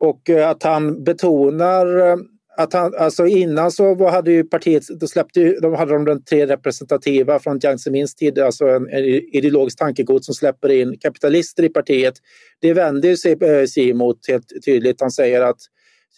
och 0.00 0.30
att 0.30 0.62
han 0.62 1.04
betonar 1.04 1.98
eh, 1.98 2.16
att 2.56 2.72
han, 2.72 2.94
alltså 2.98 3.26
innan 3.26 3.70
så 3.70 4.08
hade 4.08 4.32
ju 4.32 4.44
partiet, 4.44 4.82
då 5.00 5.06
släppte 5.06 5.60
de 5.60 5.74
hade 5.74 5.92
de 5.92 6.04
den 6.04 6.24
tre 6.24 6.46
representativa 6.46 7.38
från 7.38 7.58
Jiang 7.58 7.78
Zemins 7.78 8.14
tid, 8.14 8.38
alltså 8.38 8.66
en, 8.66 8.88
en 8.88 9.04
ideologisk 9.04 9.78
tankegods 9.78 10.26
som 10.26 10.34
släpper 10.34 10.70
in 10.70 10.98
kapitalister 10.98 11.62
i 11.62 11.68
partiet. 11.68 12.14
Det 12.60 12.72
vänder 12.72 13.16
sig 13.16 13.66
Xi 13.66 13.90
emot 13.90 14.18
helt 14.28 14.64
tydligt. 14.64 15.00
Han 15.00 15.10
säger 15.10 15.40
att 15.40 15.58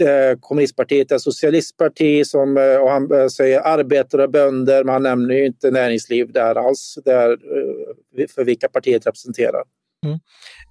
eh, 0.01 0.39
kommunistpartiet 0.41 1.11
är 1.11 1.17
ett 1.17 1.23
socialistparti 1.23 2.27
som, 2.27 2.57
och 2.83 2.91
han 2.91 3.31
säger 3.31 3.61
arbetare 3.61 4.25
och 4.25 4.31
bönder, 4.31 4.85
men 4.85 4.93
han 4.93 5.03
nämner 5.03 5.35
ju 5.35 5.47
inte 5.47 5.71
näringsliv 5.71 6.33
där 6.33 6.55
alls, 6.55 6.99
där, 7.05 7.39
för 8.35 8.45
vilka 8.45 8.69
partiet 8.69 9.07
representerar. 9.07 9.63
Mm. 10.05 10.19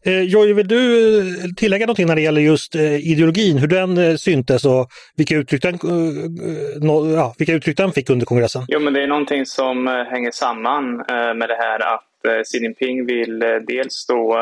Eh, 0.06 0.22
Jojje, 0.24 0.54
vill 0.54 0.68
du 0.68 1.20
eh, 1.20 1.26
tillägga 1.58 1.86
någonting 1.86 2.08
när 2.08 2.16
det 2.16 2.22
gäller 2.22 2.42
just 2.42 2.76
eh, 2.76 3.12
ideologin, 3.12 3.58
hur 3.58 3.68
den 3.68 3.98
eh, 3.98 4.16
syntes 4.16 4.66
och 4.66 4.88
vilka 5.18 5.36
uttryck 5.36 5.62
den, 5.62 5.74
eh, 5.74 5.90
eh, 5.90 6.82
no, 6.82 7.16
ja, 7.16 7.36
vilka 7.38 7.54
uttryck 7.54 7.78
den 7.78 7.92
fick 7.92 8.10
under 8.10 8.26
kongressen? 8.26 8.66
Jo, 8.68 8.80
men 8.80 8.94
det 8.94 9.04
är 9.04 9.08
någonting 9.08 9.46
som 9.46 9.88
hänger 9.88 10.32
samman 10.32 10.98
med 11.38 11.50
det 11.50 11.58
här 11.60 11.94
att 11.94 12.46
Xi 12.46 12.58
Jinping 12.58 13.06
vill 13.06 13.40
dels 13.68 14.06
då 14.08 14.38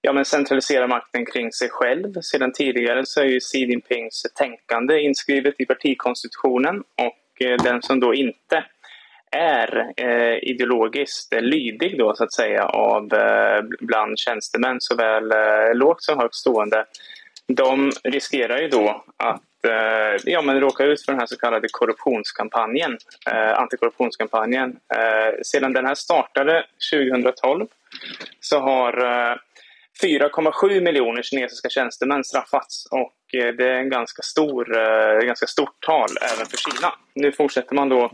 ja, 0.00 0.12
men 0.12 0.24
centralisera 0.24 0.86
makten 0.86 1.26
kring 1.26 1.52
sig 1.52 1.68
själv. 1.70 2.14
Sedan 2.20 2.52
tidigare 2.52 3.06
så 3.06 3.20
är 3.20 3.24
ju 3.24 3.40
Xi 3.40 3.58
Jinpings 3.58 4.22
tänkande 4.34 5.00
inskrivet 5.00 5.54
i 5.58 5.66
partikonstitutionen 5.66 6.78
och 6.78 7.64
den 7.64 7.82
som 7.82 8.00
då 8.00 8.14
inte 8.14 8.64
är 9.36 9.92
eh, 9.96 10.38
ideologiskt 10.42 11.34
lydig 11.40 11.98
då 11.98 12.14
så 12.14 12.24
att 12.24 12.32
säga 12.32 12.64
av 12.64 13.14
eh, 13.14 13.62
bland 13.80 14.18
tjänstemän 14.18 14.76
såväl 14.80 15.32
eh, 15.32 15.74
lågt 15.74 16.02
som 16.02 16.18
högt 16.18 16.34
stående. 16.34 16.84
De 17.48 17.92
riskerar 18.04 18.58
ju 18.58 18.68
då 18.68 19.04
att 19.16 19.64
eh, 19.64 20.20
ja, 20.24 20.42
men 20.42 20.60
råka 20.60 20.84
ut 20.84 21.04
för 21.04 21.12
den 21.12 21.20
här 21.20 21.26
så 21.26 21.36
kallade 21.36 21.68
korruptionskampanjen, 21.70 22.98
eh, 23.30 23.58
antikorruptionskampanjen. 23.58 24.70
Eh, 24.70 25.34
sedan 25.42 25.72
den 25.72 25.86
här 25.86 25.94
startade 25.94 26.64
2012 26.92 27.66
så 28.40 28.60
har 28.60 29.04
eh, 29.04 29.36
4,7 30.02 30.80
miljoner 30.80 31.22
kinesiska 31.22 31.68
tjänstemän 31.68 32.24
straffats 32.24 32.86
och 32.90 33.40
eh, 33.40 33.54
det 33.54 33.70
är 33.70 33.74
en 33.74 33.90
ganska, 33.90 34.22
stor, 34.22 34.78
eh, 34.78 35.18
ganska 35.26 35.46
stort 35.46 35.84
tal 35.86 36.08
även 36.34 36.46
för 36.46 36.56
Kina. 36.56 36.92
Nu 37.14 37.32
fortsätter 37.32 37.74
man 37.74 37.88
då 37.88 38.10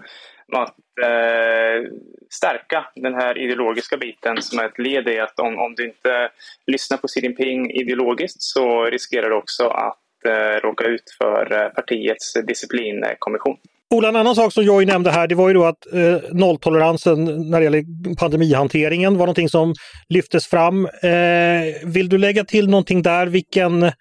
att 0.56 0.74
eh, 1.02 1.90
stärka 2.30 2.86
den 2.94 3.14
här 3.14 3.38
ideologiska 3.38 3.96
biten 3.96 4.42
som 4.42 4.58
är 4.58 4.64
ett 4.64 4.78
led 4.78 5.08
i 5.08 5.18
att 5.18 5.38
om, 5.38 5.58
om 5.58 5.74
du 5.74 5.84
inte 5.84 6.30
lyssnar 6.66 6.98
på 6.98 7.08
Xi 7.08 7.20
Jinping 7.20 7.70
ideologiskt 7.70 8.42
så 8.42 8.84
riskerar 8.84 9.30
du 9.30 9.36
också 9.36 9.66
att 9.68 9.98
eh, 10.26 10.60
råka 10.62 10.84
ut 10.84 11.16
för 11.18 11.52
eh, 11.52 11.68
partiets 11.68 12.34
disciplinkommission. 12.46 13.56
Ola, 13.90 14.08
en 14.08 14.16
annan 14.16 14.34
sak 14.34 14.52
som 14.52 14.64
Joy 14.64 14.86
nämnde 14.86 15.10
här, 15.10 15.26
det 15.26 15.34
var 15.34 15.48
ju 15.48 15.54
då 15.54 15.64
att 15.64 15.92
eh, 15.92 16.30
nolltoleransen 16.32 17.50
när 17.50 17.58
det 17.58 17.64
gäller 17.64 18.14
pandemihanteringen 18.16 19.12
var 19.18 19.26
någonting 19.26 19.48
som 19.48 19.74
lyftes 20.08 20.46
fram. 20.46 20.86
Eh, 20.86 21.90
vill 21.94 22.08
du 22.08 22.18
lägga 22.18 22.44
till 22.44 22.68
någonting 22.68 23.02
där? 23.02 23.26
Vilken 23.26 23.92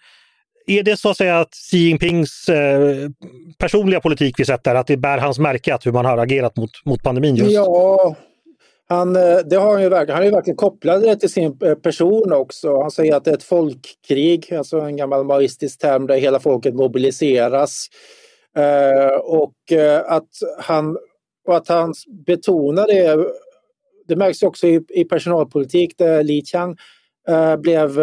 är 0.80 0.84
det 0.84 0.98
så 0.98 1.10
att 1.10 1.18
säga 1.18 1.40
att 1.40 1.54
Xi 1.54 1.78
Jinpings 1.78 2.50
eh, 2.50 3.10
personliga 3.58 4.00
politik 4.00 4.40
vi 4.40 4.46
sett 4.46 4.63
där, 4.63 4.75
att 4.75 4.88
det 4.88 4.98
bär 4.98 5.18
hans 5.18 5.40
märke 5.40 5.74
att 5.74 5.86
hur 5.86 5.92
man 5.92 6.06
har 6.06 6.18
agerat 6.18 6.56
mot, 6.56 6.86
mot 6.86 7.04
pandemin 7.04 7.36
just? 7.36 7.51
Ja, 7.51 8.16
han, 8.90 9.16
eh, 9.16 9.38
det 9.46 9.56
har 9.56 9.72
han, 9.72 9.82
ju 9.82 9.90
verkligen, 9.90 10.16
han 10.16 10.24
är 10.24 10.28
ju 10.28 10.36
verkligen 10.36 10.58
kopplad 10.58 11.01
det 11.01 11.16
till 11.16 11.30
sin 11.30 11.58
eh, 11.63 11.75
person 11.75 12.34
också. 12.34 12.82
Han 12.82 12.92
säger 12.92 13.16
att 13.16 13.24
det 13.24 13.32
är 13.32 13.36
ett 13.36 13.44
folkkrig, 13.44 14.54
alltså 14.54 14.80
en 14.80 14.98
gammal 14.98 15.25
maoistisk 15.25 15.80
term 15.80 16.08
där 16.08 16.16
hela 16.16 16.40
folket 16.40 16.75
mobiliseras. 16.75 17.88
Eh, 18.58 19.16
och, 19.16 19.72
eh, 19.72 20.12
att 20.12 20.30
han, 20.60 20.98
och 21.48 21.58
att 21.58 21.68
han 21.68 21.94
betonar 22.25 22.88
det, 22.88 23.28
det 24.08 24.16
märks 24.16 24.44
också 24.44 24.68
i, 24.68 24.82
i 24.90 25.04
personalpolitik 25.04 25.98
där 25.98 26.24
Li 26.24 26.42
Qiang 26.42 26.78
eh, 27.28 27.56
blev 27.56 28.00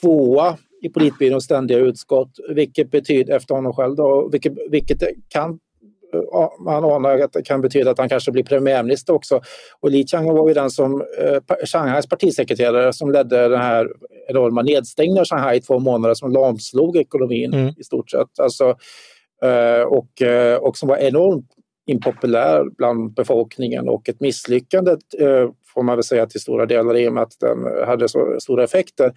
tvåa 0.00 0.56
i 0.86 0.90
politbyråns 0.90 1.44
ständiga 1.44 1.78
utskott, 1.78 2.30
vilket 2.48 2.90
betyder, 2.90 3.36
efter 3.36 3.54
honom 3.54 3.72
själv 3.72 3.96
då, 3.96 4.28
vilket, 4.32 4.52
vilket 4.70 4.98
kan 5.28 5.58
man 6.64 6.84
anar 6.84 7.18
att 7.18 7.32
det 7.32 7.42
kan 7.42 7.60
betyda 7.60 7.90
att 7.90 7.98
han 7.98 8.08
kanske 8.08 8.32
blir 8.32 8.42
premiärminister 8.42 9.14
också. 9.14 9.40
Och 9.80 9.90
Li 9.90 10.06
Chang 10.06 10.34
var 10.34 10.48
ju 10.48 10.54
den 10.54 10.70
som, 10.70 11.00
eh, 11.00 11.56
Shanghais 11.64 12.06
partisekreterare 12.06 12.92
som 12.92 13.12
ledde 13.12 13.48
den 13.48 13.60
här 13.60 13.88
enorma 14.28 14.62
nedstängningen 14.62 15.20
av 15.20 15.24
Shanghai 15.24 15.56
i 15.56 15.60
två 15.60 15.78
månader 15.78 16.14
som 16.14 16.32
lamslog 16.32 16.96
ekonomin 16.96 17.54
mm. 17.54 17.74
i 17.78 17.84
stort 17.84 18.10
sett. 18.10 18.40
Alltså, 18.40 18.76
eh, 19.42 19.82
och, 19.82 20.22
eh, 20.22 20.56
och 20.56 20.76
som 20.76 20.88
var 20.88 20.96
enormt 20.96 21.46
impopulär 21.86 22.64
bland 22.78 23.14
befolkningen 23.14 23.88
och 23.88 24.08
ett 24.08 24.20
misslyckande 24.20 24.90
eh, 25.18 25.50
får 25.74 25.82
man 25.82 25.96
väl 25.96 26.04
säga 26.04 26.26
till 26.26 26.40
stora 26.40 26.66
delar 26.66 26.96
i 26.96 27.08
och 27.08 27.12
med 27.12 27.22
att 27.22 27.40
den 27.40 27.86
hade 27.86 28.08
så 28.08 28.36
stora 28.40 28.64
effekter. 28.64 29.12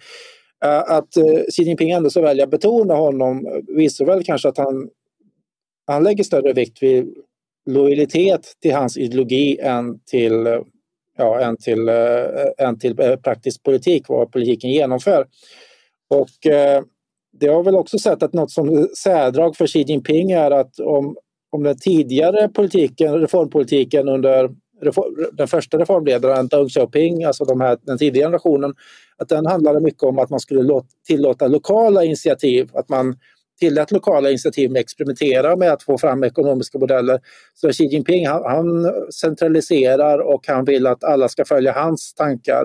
Eh, 0.64 0.78
att 0.78 1.16
eh, 1.16 1.42
Xi 1.52 1.62
Jinping 1.62 1.90
ändå 1.90 2.10
så 2.10 2.20
väljer 2.20 2.44
att 2.44 2.50
betona 2.50 2.94
honom 2.94 3.62
visar 3.68 4.04
väl 4.04 4.24
kanske 4.24 4.48
att 4.48 4.58
han, 4.58 4.88
han 5.86 6.04
lägger 6.04 6.24
större 6.24 6.52
vikt 6.52 6.82
vid 6.82 7.14
lojalitet 7.70 8.56
till 8.62 8.74
hans 8.74 8.96
ideologi 8.96 9.58
än 9.60 10.00
till, 10.10 10.62
ja, 11.18 11.40
än 11.40 11.56
till, 11.56 11.88
eh, 11.88 12.66
än 12.66 12.78
till 12.78 12.96
praktisk 12.96 13.62
politik, 13.62 14.08
vad 14.08 14.32
politiken 14.32 14.70
genomför. 14.70 15.26
Och 16.14 16.30
det 17.32 17.46
har 17.46 17.62
väl 17.62 17.76
också 17.76 17.98
sett 17.98 18.22
att 18.22 18.32
något 18.32 18.50
som 18.50 18.88
särdrag 18.98 19.56
för 19.56 19.66
Xi 19.66 19.82
Jinping 19.82 20.30
är 20.30 20.50
att 20.50 20.80
om, 20.80 21.16
om 21.50 21.62
den 21.62 21.78
tidigare 21.78 22.48
politiken, 22.48 23.20
reformpolitiken 23.20 24.08
under 24.08 24.50
den 25.32 25.48
första 25.48 25.78
reformledaren, 25.78 26.48
Deng 26.48 26.68
Xiaoping, 26.68 27.24
alltså 27.24 27.44
de 27.44 27.60
här, 27.60 27.78
den 27.82 27.98
tidigare 27.98 28.26
generationen, 28.26 28.74
att 29.16 29.28
den 29.28 29.46
handlade 29.46 29.80
mycket 29.80 30.02
om 30.02 30.18
att 30.18 30.30
man 30.30 30.40
skulle 30.40 30.82
tillåta 31.06 31.46
lokala 31.46 32.04
initiativ, 32.04 32.70
att 32.74 32.88
man 32.88 33.16
tillät 33.60 33.90
lokala 33.90 34.30
initiativ 34.30 34.70
med 34.70 34.80
att 34.80 34.84
experimentera 34.84 35.56
med 35.56 35.72
att 35.72 35.82
få 35.82 35.98
fram 35.98 36.24
ekonomiska 36.24 36.78
modeller. 36.78 37.20
Så 37.54 37.72
Xi 37.72 37.84
Jinping 37.84 38.26
han, 38.26 38.42
han 38.44 38.92
centraliserar 39.12 40.18
och 40.18 40.46
han 40.46 40.64
vill 40.64 40.86
att 40.86 41.04
alla 41.04 41.28
ska 41.28 41.44
följa 41.44 41.72
hans 41.72 42.14
tankar 42.14 42.64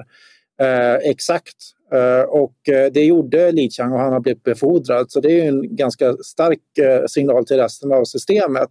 eh, 0.62 0.96
exakt. 0.96 1.56
Eh, 1.94 2.30
och 2.30 2.70
eh, 2.70 2.92
det 2.92 3.04
gjorde 3.04 3.52
Li 3.52 3.70
Chang 3.70 3.92
och 3.94 4.00
han 4.00 4.14
har 4.14 4.20
blivit 4.20 4.44
befordrad. 4.44 5.12
Så 5.12 5.20
det 5.20 5.40
är 5.40 5.48
en 5.48 5.76
ganska 5.76 6.14
stark 6.14 6.78
eh, 6.80 7.06
signal 7.08 7.46
till 7.46 7.58
resten 7.58 7.92
av 7.92 8.04
systemet 8.04 8.70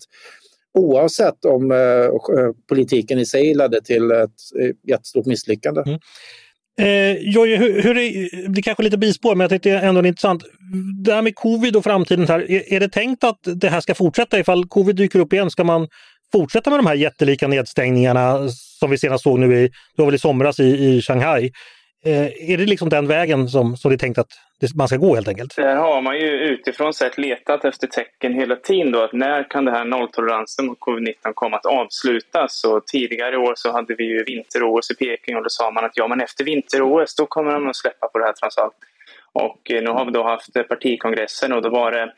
oavsett 0.74 1.44
om 1.44 1.70
eh, 1.70 1.78
eh, 1.78 2.52
politiken 2.68 3.18
i 3.18 3.26
sig 3.26 3.54
ledde 3.54 3.82
till 3.82 4.10
ett 4.10 4.30
eh, 4.60 4.90
jättestort 4.90 5.26
misslyckande. 5.26 5.82
Mm. 5.86 5.98
Eh, 6.80 7.16
Jojje, 7.20 7.56
hur, 7.56 7.82
hur 7.82 7.98
är, 7.98 8.48
det 8.48 8.62
kanske 8.62 8.82
lite 8.82 8.98
bispår, 8.98 9.34
men 9.34 9.44
jag 9.44 9.50
tyckte 9.50 9.70
ändå 9.70 10.02
det 10.02 10.06
är 10.06 10.08
intressant. 10.08 10.44
Det 11.04 11.14
här 11.14 11.22
med 11.22 11.34
covid 11.34 11.76
och 11.76 11.84
framtiden, 11.84 12.28
här, 12.28 12.50
är, 12.50 12.72
är 12.72 12.80
det 12.80 12.88
tänkt 12.88 13.24
att 13.24 13.38
det 13.42 13.68
här 13.68 13.80
ska 13.80 13.94
fortsätta? 13.94 14.38
Ifall 14.38 14.66
covid 14.66 14.96
dyker 14.96 15.18
upp 15.18 15.32
igen, 15.32 15.50
ska 15.50 15.64
man 15.64 15.88
fortsätta 16.32 16.70
med 16.70 16.78
de 16.78 16.86
här 16.86 16.94
jättelika 16.94 17.48
nedstängningarna 17.48 18.48
som 18.50 18.90
vi 18.90 18.98
senast 18.98 19.24
såg 19.24 19.38
nu 19.38 19.58
i, 19.58 19.68
det 19.68 20.02
var 20.02 20.06
väl 20.06 20.14
i 20.14 20.18
somras 20.18 20.60
i, 20.60 20.64
i 20.64 21.02
Shanghai? 21.02 21.50
Eh, 22.06 22.50
är 22.50 22.56
det 22.56 22.66
liksom 22.66 22.88
den 22.88 23.06
vägen 23.06 23.48
som, 23.48 23.76
som 23.76 23.90
det 23.90 23.94
är 23.94 23.98
tänkt 23.98 24.18
att 24.18 24.32
man 24.74 24.88
ska 24.88 24.96
gå 24.96 25.14
helt 25.14 25.28
enkelt? 25.28 25.56
Där 25.56 25.76
har 25.76 26.02
man 26.02 26.18
ju 26.18 26.28
utifrån 26.28 26.94
sett 26.94 27.18
letat 27.18 27.64
efter 27.64 27.86
tecken 27.86 28.34
hela 28.34 28.56
tiden 28.56 28.92
då 28.92 29.02
att 29.02 29.12
när 29.12 29.50
kan 29.50 29.64
det 29.64 29.70
här 29.70 29.84
nolltoleransen 29.84 30.66
mot 30.66 30.78
covid-19 30.78 31.14
komma 31.34 31.56
att 31.56 31.66
avslutas? 31.66 32.64
Och 32.64 32.86
tidigare 32.86 33.34
i 33.34 33.38
år 33.38 33.52
så 33.56 33.72
hade 33.72 33.94
vi 33.94 34.04
ju 34.04 34.24
vinter-OS 34.24 34.90
i 34.90 34.94
Peking 34.94 35.36
och 35.36 35.42
då 35.42 35.48
sa 35.48 35.70
man 35.70 35.84
att 35.84 35.92
ja 35.94 36.08
men 36.08 36.20
efter 36.20 36.44
vinter-OS 36.44 37.14
då 37.14 37.26
kommer 37.26 37.52
de 37.52 37.68
att 37.68 37.76
släppa 37.76 38.08
på 38.08 38.18
det 38.18 38.24
här 38.24 38.32
trots 38.32 38.58
allt. 38.58 38.74
Och 39.32 39.70
eh, 39.70 39.82
nu 39.82 39.90
har 39.90 40.04
vi 40.04 40.10
då 40.10 40.22
haft 40.22 40.68
partikongressen 40.68 41.52
och 41.52 41.62
då 41.62 41.68
var 41.70 41.90
det 41.90 42.12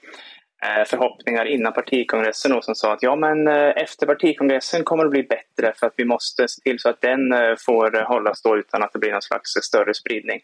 Eh, 0.66 0.85
förhoppningar 0.85 1.44
innan 1.44 1.73
partikongressen 1.73 2.52
och 2.52 2.64
som 2.64 2.75
sa 2.75 2.92
att 2.92 3.02
ja 3.02 3.16
men 3.16 3.49
eh, 3.49 3.73
efter 3.76 4.06
partikongressen 4.06 4.85
kommer 4.85 5.04
det 5.04 5.11
bli 5.11 5.23
bättre 5.23 5.73
för 5.76 5.87
att 5.87 5.94
vi 5.96 6.04
måste 6.04 6.49
se 6.49 6.62
till 6.62 6.78
så 6.78 6.88
att 6.88 7.00
den 7.00 7.32
eh, 7.32 7.54
får 7.66 8.04
hållas 8.04 8.42
då 8.42 8.56
utan 8.56 8.82
att 8.82 8.92
det 8.92 8.99
blir 8.99 9.12
någon 9.12 9.23
slags 9.23 9.50
större 9.50 9.94
spridning. 9.94 10.40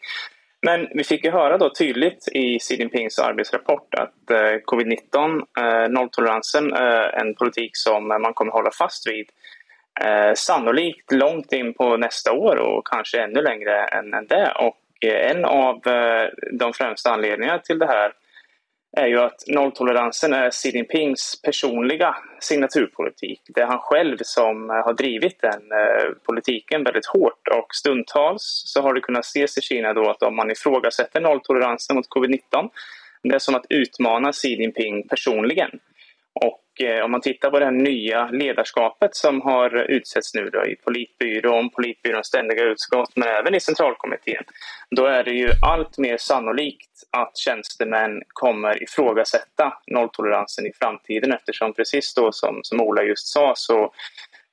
Men 0.61 0.87
vi 0.93 1.03
fick 1.03 1.25
ju 1.25 1.31
höra 1.31 1.57
då 1.57 1.69
tydligt 1.69 2.27
i 2.31 2.59
Xi 2.59 2.75
Jinpings 2.75 3.19
arbetsrapport 3.19 3.93
att 3.93 4.31
covid-19, 4.65 5.87
nolltoleransen, 5.89 6.73
är 6.73 7.19
en 7.21 7.35
politik 7.35 7.71
som 7.73 8.07
man 8.07 8.33
kommer 8.33 8.51
hålla 8.51 8.71
fast 8.71 9.07
vid. 9.07 9.29
Sannolikt 10.35 11.11
långt 11.11 11.53
in 11.53 11.73
på 11.73 11.97
nästa 11.97 12.31
år 12.31 12.55
och 12.55 12.87
kanske 12.87 13.21
ännu 13.21 13.41
längre 13.41 13.83
än 13.83 14.27
det. 14.27 14.53
Och 14.59 15.05
en 15.05 15.45
av 15.45 15.81
de 16.51 16.73
främsta 16.73 17.11
anledningarna 17.11 17.59
till 17.59 17.79
det 17.79 17.87
här 17.87 18.11
är 18.97 19.07
ju 19.07 19.19
att 19.19 19.43
nolltoleransen 19.47 20.33
är 20.33 20.51
Xi 20.51 20.69
Jinpings 20.69 21.41
personliga 21.41 22.15
signaturpolitik. 22.39 23.41
Det 23.47 23.61
är 23.61 23.65
han 23.65 23.79
själv 23.79 24.17
som 24.21 24.69
eh, 24.69 24.75
har 24.75 24.93
drivit 24.93 25.41
den 25.41 25.71
eh, 25.71 26.09
politiken 26.25 26.83
väldigt 26.83 27.05
hårt 27.05 27.47
och 27.47 27.75
stundtals 27.75 28.63
så 28.65 28.81
har 28.81 28.93
det 28.93 29.01
kunnat 29.01 29.25
ses 29.25 29.57
i 29.57 29.61
Kina 29.61 29.93
då 29.93 30.09
att 30.09 30.23
om 30.23 30.35
man 30.35 30.51
ifrågasätter 30.51 31.21
nolltoleransen 31.21 31.95
mot 31.95 32.09
covid-19 32.09 32.69
det 33.23 33.35
är 33.35 33.39
som 33.39 33.55
att 33.55 33.65
utmana 33.69 34.31
Xi 34.31 34.47
Jinping 34.47 35.07
personligen. 35.07 35.69
Och 36.33 36.81
eh, 36.81 37.05
om 37.05 37.11
man 37.11 37.21
tittar 37.21 37.49
på 37.49 37.59
det 37.59 37.65
här 37.65 37.71
nya 37.71 38.27
ledarskapet 38.27 39.15
som 39.15 39.41
har 39.41 39.75
utsetts 39.75 40.33
nu 40.33 40.49
då 40.49 40.65
i 40.65 40.75
politbyrån, 40.75 41.69
politbyråns 41.69 42.27
ständiga 42.27 42.63
utskott 42.63 43.15
men 43.15 43.27
även 43.27 43.55
i 43.55 43.59
centralkommittén. 43.59 44.43
Då 44.95 45.05
är 45.05 45.23
det 45.23 45.31
ju 45.31 45.49
allt 45.61 45.97
mer 45.97 46.17
sannolikt 46.17 46.89
att 47.11 47.37
tjänstemän 47.37 48.21
kommer 48.27 48.83
ifrågasätta 48.83 49.73
nolltoleransen 49.87 50.65
i 50.65 50.71
framtiden 50.79 51.33
eftersom 51.33 51.73
precis 51.73 52.13
då 52.13 52.31
som, 52.31 52.59
som 52.63 52.81
Ola 52.81 53.03
just 53.03 53.27
sa 53.27 53.53
så 53.55 53.93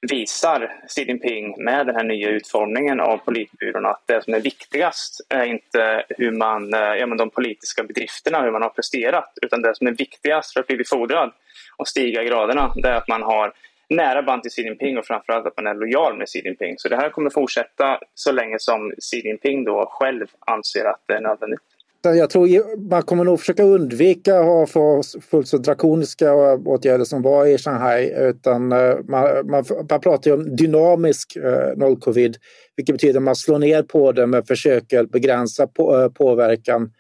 visar 0.00 0.73
Xi 0.88 1.04
Jinping 1.04 1.64
med 1.64 1.87
den 1.87 1.97
här 1.97 2.04
nya 2.04 2.28
utformningen 2.28 3.00
av 3.00 3.16
politbyrån 3.16 3.87
att 3.87 4.02
det 4.07 4.25
som 4.25 4.35
är 4.35 4.40
viktigast 4.40 5.21
är 5.28 5.45
inte 5.45 6.04
hur 6.09 6.33
man, 6.33 6.75
eh, 6.75 6.80
ja, 6.80 7.07
men 7.07 7.19
de 7.19 7.30
politiska 7.30 7.83
bedrifterna, 7.83 8.42
hur 8.42 8.50
man 8.50 8.62
har 8.62 8.69
presterat, 8.69 9.33
utan 9.42 9.62
det 9.62 9.76
som 9.76 9.87
är 9.87 9.92
viktigast 9.92 10.52
för 10.52 10.61
att 10.61 10.66
bli 10.66 10.76
befordrad 10.76 11.33
och 11.76 11.88
stiga 11.88 12.23
i 12.23 12.26
graderna, 12.26 12.73
det 12.76 12.88
är 12.88 12.95
att 12.95 13.09
man 13.09 13.23
har 13.23 13.52
nära 13.88 14.23
band 14.23 14.42
till 14.42 14.50
Xi 14.50 14.62
Jinping 14.62 14.99
och 14.99 15.07
framförallt 15.07 15.47
att 15.47 15.57
man 15.57 15.66
är 15.66 15.75
lojal 15.75 16.16
med 16.16 16.28
Xi 16.28 16.42
Jinping. 16.45 16.75
Så 16.78 16.88
det 16.88 16.97
här 16.97 17.11
kommer 17.11 17.30
fortsätta 17.30 18.00
så 18.14 18.33
länge 18.33 18.59
som 18.59 18.92
Xi 19.00 19.26
Jinping 19.26 19.64
då 19.64 19.87
själv 19.90 20.26
anser 20.47 20.85
att 20.85 21.02
det 21.07 21.14
är 21.14 21.21
nödvändigt. 21.21 21.69
Jag 22.02 22.30
tror 22.30 22.88
man 22.90 23.02
kommer 23.02 23.25
nog 23.25 23.40
försöka 23.40 23.62
undvika 23.62 24.38
att 24.38 24.75
ha 24.75 25.02
fullt 25.30 25.49
så 25.49 25.59
drakoniska 25.59 26.35
åtgärder 26.54 27.04
som 27.04 27.23
var 27.23 27.47
i 27.47 27.59
Shanghai. 27.59 28.28
Utan 28.28 28.73
eh, 28.73 28.97
man, 29.09 29.47
man, 29.50 29.64
man 29.90 30.00
pratar 30.00 30.30
ju 30.30 30.35
om 30.35 30.57
dynamisk 30.57 31.37
eh, 31.37 31.76
noll-covid, 31.76 32.37
vilket 32.76 32.95
betyder 32.95 33.16
att 33.16 33.23
man 33.25 33.37
slår 33.37 33.59
ner 33.59 33.83
på 33.83 34.12
det 34.12 34.26
men 34.26 34.45
försöker 34.45 35.04
begränsa 35.04 35.66
på, 35.66 36.00
eh, 36.00 36.09
påverkan 36.09 36.90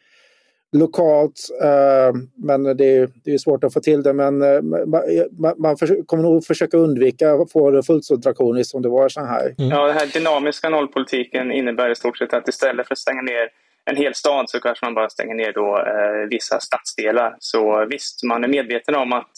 lokalt. 0.72 1.40
Eh, 1.62 2.14
men 2.44 2.76
det 2.76 2.96
är, 2.96 3.08
det 3.24 3.34
är 3.34 3.38
svårt 3.38 3.64
att 3.64 3.72
få 3.72 3.80
till 3.80 4.02
det. 4.02 4.12
Men 4.12 4.42
eh, 4.42 4.62
man, 4.62 5.54
man 5.58 5.76
för, 5.76 6.06
kommer 6.06 6.22
nog 6.22 6.44
försöka 6.44 6.76
undvika 6.76 7.32
att 7.32 7.52
få 7.52 7.70
det 7.70 7.82
fullt 7.82 8.04
så 8.04 8.16
drakoniskt 8.16 8.70
som 8.70 8.82
det 8.82 8.88
var 8.88 9.06
i 9.06 9.10
Shanghai. 9.10 9.54
Mm. 9.58 9.70
Ja, 9.70 9.86
den 9.86 9.96
här 9.96 10.06
dynamiska 10.06 10.68
nollpolitiken 10.68 11.52
innebär 11.52 11.90
i 11.90 11.94
stort 11.94 12.18
sett 12.18 12.34
att 12.34 12.48
istället 12.48 12.86
för 12.86 12.94
att 12.94 12.98
stänga 12.98 13.22
ner 13.22 13.48
en 13.90 13.96
hel 13.96 14.14
stad 14.14 14.50
så 14.50 14.60
kanske 14.60 14.86
man 14.86 14.94
bara 14.94 15.10
stänger 15.10 15.34
ner 15.34 15.52
då, 15.52 15.78
eh, 15.78 16.28
vissa 16.30 16.60
stadsdelar. 16.60 17.36
Så 17.38 17.86
visst, 17.86 18.22
man 18.22 18.44
är 18.44 18.48
medveten 18.48 18.94
om 18.94 19.12
att 19.12 19.32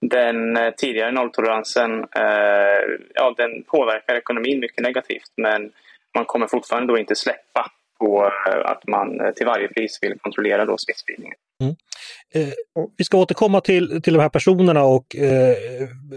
den 0.00 0.56
eh, 0.56 0.70
tidigare 0.76 1.12
nolltoleransen 1.12 1.90
eh, 2.00 2.82
ja, 3.14 3.34
den 3.36 3.62
påverkar 3.62 4.14
ekonomin 4.14 4.60
mycket 4.60 4.82
negativt 4.82 5.32
men 5.36 5.70
man 6.14 6.24
kommer 6.24 6.46
fortfarande 6.46 6.92
då 6.92 6.98
inte 6.98 7.14
släppa 7.14 7.70
på 8.00 8.32
eh, 8.46 8.70
att 8.70 8.86
man 8.86 9.20
eh, 9.20 9.30
till 9.30 9.46
varje 9.46 9.68
pris 9.68 9.98
vill 10.02 10.18
kontrollera 10.18 10.64
då 10.64 10.78
smittspridningen. 10.78 11.36
Mm. 11.60 11.74
Eh, 12.34 12.52
vi 12.96 13.04
ska 13.04 13.18
återkomma 13.18 13.60
till, 13.60 14.02
till 14.02 14.12
de 14.12 14.20
här 14.20 14.28
personerna 14.28 14.82
och 14.84 15.16
eh, 15.16 15.56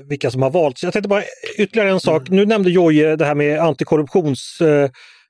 vilka 0.10 0.32
som 0.32 0.42
har 0.42 0.50
valts. 0.50 0.84
Jag 0.84 0.94
tänkte 0.94 1.10
bara 1.10 1.24
ytterligare 1.58 1.90
en 1.90 2.00
sak. 2.00 2.28
Mm. 2.28 2.38
Nu 2.38 2.46
nämnde 2.46 2.70
Jojje 2.70 3.16
det 3.16 3.26
här 3.26 3.36
med 3.36 3.60
antikorruptions 3.60 4.62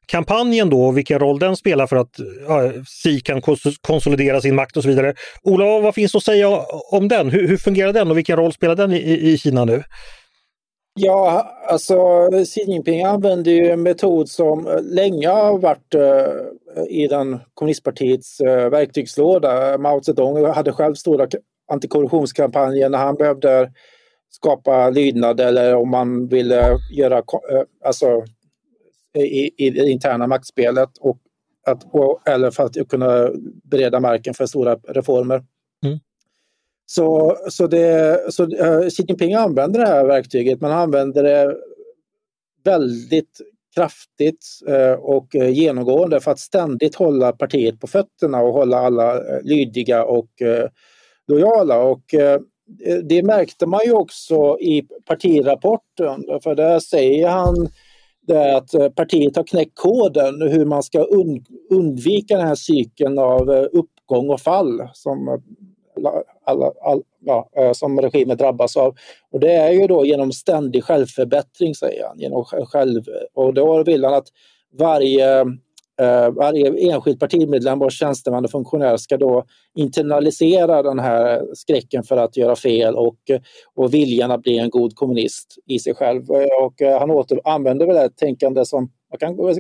kampanjen 0.06 0.70
då, 0.70 0.92
vilken 0.92 1.20
roll 1.20 1.40
den 1.40 1.58
spelar 1.58 1.88
för 1.88 1.96
att 1.96 2.16
ja, 2.48 2.72
SI 2.88 3.20
kan 3.20 3.42
konsolidera 3.82 4.42
sin 4.42 4.56
makt 4.56 4.78
och 4.78 4.84
så 4.84 4.90
vidare. 4.90 5.14
Ola, 5.44 5.80
vad 5.80 5.96
finns 5.96 6.16
att 6.16 6.24
säga 6.24 6.62
om 6.92 7.08
den? 7.08 7.30
Hur, 7.30 7.48
hur 7.48 7.58
fungerar 7.58 7.94
den 7.94 8.12
och 8.12 8.18
vilken 8.18 8.38
roll 8.38 8.54
spelar 8.54 8.76
den 8.76 8.94
i, 8.94 9.32
i 9.32 9.38
Kina 9.38 9.66
nu? 9.66 9.84
Ja, 11.00 11.52
alltså 11.68 12.30
Xi 12.46 12.62
Jinping 12.68 13.04
använder 13.04 13.52
ju 13.52 13.70
en 13.70 13.84
metod 13.84 14.30
som 14.30 14.80
länge 14.84 15.28
har 15.28 15.58
varit 15.58 15.96
uh, 15.96 16.84
i 16.90 17.08
den 17.08 17.40
kommunistpartiets 17.54 18.42
uh, 18.42 18.70
verktygslåda. 18.70 19.78
Mao 19.78 20.02
Zedong 20.04 20.46
hade 20.46 20.72
själv 20.72 20.94
stora 20.94 21.28
antikorruptionskampanjer 21.72 22.90
när 22.90 22.98
han 22.98 23.16
behövde 23.16 23.72
skapa 24.30 24.90
lydnad 24.90 25.40
eller 25.40 25.76
om 25.76 25.90
man 25.90 26.28
ville 26.28 26.78
göra 26.98 27.18
uh, 27.18 27.24
alltså, 27.86 28.24
i, 29.16 29.52
i 29.58 29.70
det 29.70 29.90
interna 29.90 30.28
maktspelet 30.28 30.98
och 31.00 31.18
att, 31.66 31.84
eller 32.28 32.52
för 32.52 32.64
att 32.64 32.90
kunna 32.90 33.30
bereda 33.64 34.00
marken 34.00 34.34
för 34.34 34.46
stora 34.46 34.76
reformer. 34.76 35.44
Mm. 35.86 36.00
Så, 36.86 37.38
så, 37.50 37.68
det, 37.68 38.22
så 38.34 38.44
uh, 38.44 38.90
Xi 38.90 39.04
Jinping 39.08 39.34
använder 39.34 39.80
det 39.80 39.88
här 39.88 40.06
verktyget, 40.06 40.62
men 40.62 40.72
han 40.72 40.82
använder 40.82 41.24
det 41.24 41.56
väldigt 42.64 43.42
kraftigt 43.76 44.46
uh, 44.70 44.92
och 44.92 45.36
uh, 45.36 45.50
genomgående 45.50 46.20
för 46.20 46.32
att 46.32 46.40
ständigt 46.40 46.96
hålla 46.96 47.32
partiet 47.32 47.80
på 47.80 47.88
fötterna 47.88 48.42
och 48.42 48.54
hålla 48.54 48.78
alla 48.78 49.22
lydiga 49.42 50.06
och 50.06 50.30
lojala. 51.28 51.80
Och, 51.80 52.04
det 53.04 53.24
märkte 53.24 53.66
man 53.66 53.80
ju 53.86 53.92
också 53.92 54.58
i 54.60 54.88
partirapporten, 55.06 56.24
för 56.44 56.56
där 56.56 56.80
säger 56.80 57.28
han 57.28 57.68
det 58.28 58.38
är 58.38 58.56
att 58.56 58.74
eh, 58.74 58.90
partiet 58.90 59.36
har 59.36 59.44
knäckt 59.44 59.76
koden 59.76 60.42
hur 60.42 60.66
man 60.66 60.84
ska 60.84 61.06
undvika 61.70 62.38
den 62.38 62.48
här 62.48 62.56
cykeln 62.56 63.20
av 63.20 63.52
eh, 63.52 63.66
uppgång 63.72 64.30
och 64.30 64.42
fall 64.42 64.90
som, 64.94 65.28
eh, 65.28 65.40
alla, 66.46 66.72
all, 66.82 67.02
ja, 67.26 67.50
som 67.74 68.02
regimen 68.02 68.38
drabbas 68.38 68.78
av. 68.78 68.96
Och 69.32 69.40
det 69.40 69.52
är 69.52 69.72
ju 69.72 69.88
då 69.88 70.06
genom 70.06 70.32
ständig 70.32 70.84
självförbättring, 70.84 71.76
säger 71.76 72.08
han. 72.08 72.20
Genom 72.20 72.46
själv, 72.46 73.04
och 73.34 73.54
då 73.54 73.84
vill 73.84 74.06
han 74.06 74.14
att 74.14 74.28
varje 74.74 75.46
eh, 76.02 76.32
varje 76.32 76.92
enskild 76.92 77.20
partimedlem 77.20 77.82
och 77.82 77.92
tjänsteman 77.92 78.46
och 78.46 78.52
funktionär 78.52 78.98
ska 78.98 79.18
då 79.18 79.46
internalisera 79.76 80.84
den 80.84 81.00
här 81.00 81.46
skräcken 81.54 82.04
för 82.04 82.18
att 82.18 82.38
göra 82.38 82.56
fel 82.56 82.96
och, 82.96 83.18
och 83.76 83.94
viljan 83.94 84.32
att 84.32 84.42
bli 84.42 84.58
en 84.58 84.70
god 84.70 84.96
kommunist 84.96 85.56
i 85.68 85.80
sig 85.80 85.96
själv. 85.96 86.32
Eh, 86.32 86.64
och 86.66 86.82
eh, 86.82 87.00
han 87.00 87.12
åter, 87.12 87.40
använder 87.44 87.86
väl 87.86 87.96
det 87.96 88.10
tänkande 88.16 88.66
som, 88.66 88.92
man 89.10 89.20
kan 89.20 89.36
gå, 89.36 89.54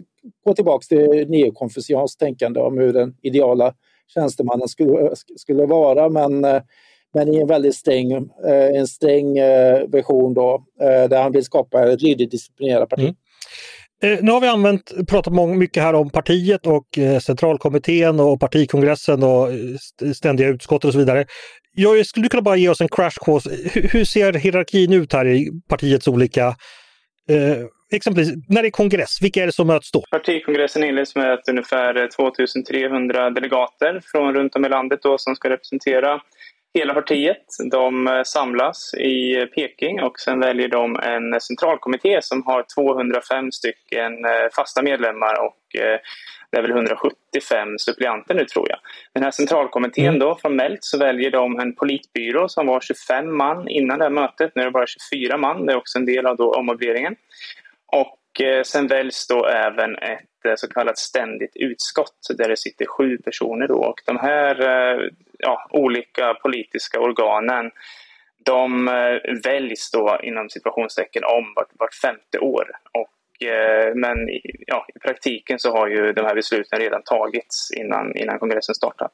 gå 0.45 0.53
tillbaka 0.53 0.85
till 0.89 1.29
neokonfucianskt 1.29 2.19
tänkande 2.19 2.59
om 2.59 2.77
hur 2.77 2.93
den 2.93 3.15
ideala 3.21 3.73
tjänstemannen 4.13 4.67
skulle, 4.67 5.09
skulle 5.15 5.65
vara 5.65 6.09
men 6.09 6.45
eh, 6.45 6.61
men 7.13 7.33
i 7.33 7.37
en 7.37 7.47
väldigt 7.47 7.75
sträng, 7.75 8.11
en 8.73 8.87
sträng 8.87 9.35
version 9.87 10.33
då, 10.33 10.65
där 10.79 11.21
han 11.21 11.31
vill 11.31 11.43
skapa 11.43 11.91
ett 11.91 12.01
lydigt 12.01 12.31
disciplinerat 12.31 12.89
parti. 12.89 13.03
Mm. 13.03 13.15
Eh, 14.05 14.19
nu 14.21 14.31
har 14.31 14.41
vi 14.41 14.47
använt, 14.47 14.91
pratat 15.09 15.33
mycket 15.57 15.83
här 15.83 15.93
om 15.93 16.09
partiet 16.09 16.67
och 16.67 16.97
eh, 16.97 17.19
centralkommittén 17.19 18.19
och 18.19 18.39
partikongressen 18.39 19.23
och 19.23 19.49
eh, 19.51 20.11
ständiga 20.13 20.47
utskott 20.47 20.85
och 20.85 20.91
så 20.91 20.99
vidare. 20.99 21.25
Jag 21.75 22.05
skulle 22.05 22.27
kunna 22.27 22.41
bara 22.41 22.55
ge 22.55 22.69
oss 22.69 22.81
en 22.81 22.87
crash 22.87 23.17
course. 23.25 23.49
Hur 23.73 24.05
ser 24.05 24.33
hierarkin 24.33 24.93
ut 24.93 25.13
här 25.13 25.27
i 25.27 25.51
partiets 25.69 26.07
olika 26.07 26.47
eh, 27.29 27.65
exempelvis 27.91 28.33
när 28.49 28.61
det 28.61 28.67
är 28.67 28.71
kongress, 28.71 29.21
vilka 29.21 29.41
är 29.41 29.45
det 29.45 29.51
som 29.51 29.67
möts 29.67 29.91
då? 29.91 30.03
Partikongressen 30.11 30.83
inleds 30.83 31.15
med 31.15 31.33
att 31.33 31.49
ungefär 31.49 32.09
2300 32.15 33.29
delegater 33.29 34.01
från 34.11 34.33
runt 34.33 34.55
om 34.55 34.65
i 34.65 34.69
landet 34.69 34.99
då, 35.03 35.17
som 35.17 35.35
ska 35.35 35.49
representera 35.49 36.21
hela 36.75 36.93
partiet. 36.93 37.45
De 37.71 38.07
eh, 38.07 38.23
samlas 38.23 38.93
i 38.93 39.45
Peking 39.55 40.01
och 40.01 40.19
sen 40.19 40.39
väljer 40.39 40.67
de 40.67 40.95
en 40.95 41.41
centralkommitté 41.41 42.21
som 42.21 42.43
har 42.45 42.65
205 42.75 43.51
stycken 43.51 44.25
eh, 44.25 44.47
fasta 44.55 44.81
medlemmar 44.81 45.33
och 45.39 45.81
eh, 45.81 45.99
det 46.51 46.57
är 46.57 46.61
väl 46.61 46.71
175 46.71 47.67
suppleanter 47.79 48.35
nu 48.35 48.45
tror 48.45 48.69
jag. 48.69 48.79
Den 49.13 49.23
här 49.23 49.31
centralkommittén 49.31 50.07
mm. 50.07 50.19
då, 50.19 50.37
formellt 50.41 50.83
så 50.83 50.97
väljer 50.97 51.31
de 51.31 51.59
en 51.59 51.75
politbyrå 51.75 52.49
som 52.49 52.67
var 52.67 52.79
25 52.79 53.37
man 53.37 53.67
innan 53.67 53.99
det 53.99 54.05
här 54.05 54.11
mötet. 54.11 54.51
Nu 54.55 54.61
är 54.61 54.65
det 54.65 54.71
bara 54.71 54.87
24 54.87 55.37
man, 55.37 55.65
det 55.65 55.73
är 55.73 55.77
också 55.77 55.97
en 55.97 56.05
del 56.05 56.25
av 56.25 56.35
då 56.37 56.53
ommöbleringen. 56.53 57.15
Och 57.91 58.17
Eh, 58.41 58.63
sen 58.63 58.87
väljs 58.87 59.27
då 59.27 59.45
även 59.45 59.95
ett 59.95 60.45
eh, 60.45 60.53
så 60.55 60.67
kallat 60.67 60.97
ständigt 60.97 61.55
utskott 61.55 62.27
där 62.37 62.49
det 62.49 62.57
sitter 62.57 62.85
sju 62.85 63.17
personer 63.17 63.67
då. 63.67 63.77
Och 63.77 64.01
de 64.05 64.17
här 64.17 64.61
eh, 64.61 65.09
ja, 65.37 65.67
olika 65.69 66.33
politiska 66.33 66.99
organen 66.99 67.71
de 68.45 68.85
väljs 69.43 69.91
då 69.91 70.19
inom 70.23 70.49
situationstecken 70.49 71.23
om 71.23 71.53
vart, 71.55 71.69
vart 71.79 71.93
femte 71.93 72.39
år. 72.39 72.71
Och, 72.93 73.11
men 73.95 74.17
ja, 74.67 74.85
i 74.95 74.99
praktiken 74.99 75.59
så 75.59 75.71
har 75.71 75.87
ju 75.87 76.13
de 76.13 76.25
här 76.25 76.35
besluten 76.35 76.79
redan 76.79 77.01
tagits 77.03 77.71
innan, 77.71 78.17
innan 78.17 78.39
kongressen 78.39 78.75
startar. 78.75 79.09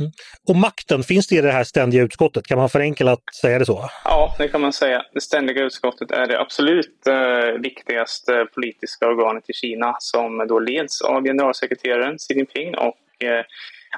Mm. 0.00 0.12
Och 0.48 0.56
makten, 0.56 1.02
finns 1.02 1.28
det 1.28 1.34
i 1.34 1.40
det 1.40 1.52
här 1.52 1.64
ständiga 1.64 2.02
utskottet? 2.02 2.46
Kan 2.46 2.58
man 2.58 2.68
förenklat 2.68 3.20
säga 3.40 3.58
det 3.58 3.66
så? 3.66 3.90
Ja, 4.04 4.34
det 4.38 4.48
kan 4.48 4.60
man 4.60 4.72
säga. 4.72 5.02
Det 5.12 5.20
ständiga 5.20 5.64
utskottet 5.64 6.10
är 6.10 6.26
det 6.26 6.40
absolut 6.40 7.06
eh, 7.06 7.60
viktigaste 7.60 8.46
politiska 8.54 9.06
organet 9.06 9.50
i 9.50 9.52
Kina 9.52 9.96
som 9.98 10.46
då 10.48 10.58
leds 10.58 11.02
av 11.02 11.24
generalsekreteraren 11.24 12.18
Xi 12.18 12.34
Jinping 12.34 12.74
och 12.74 13.24
eh, 13.24 13.44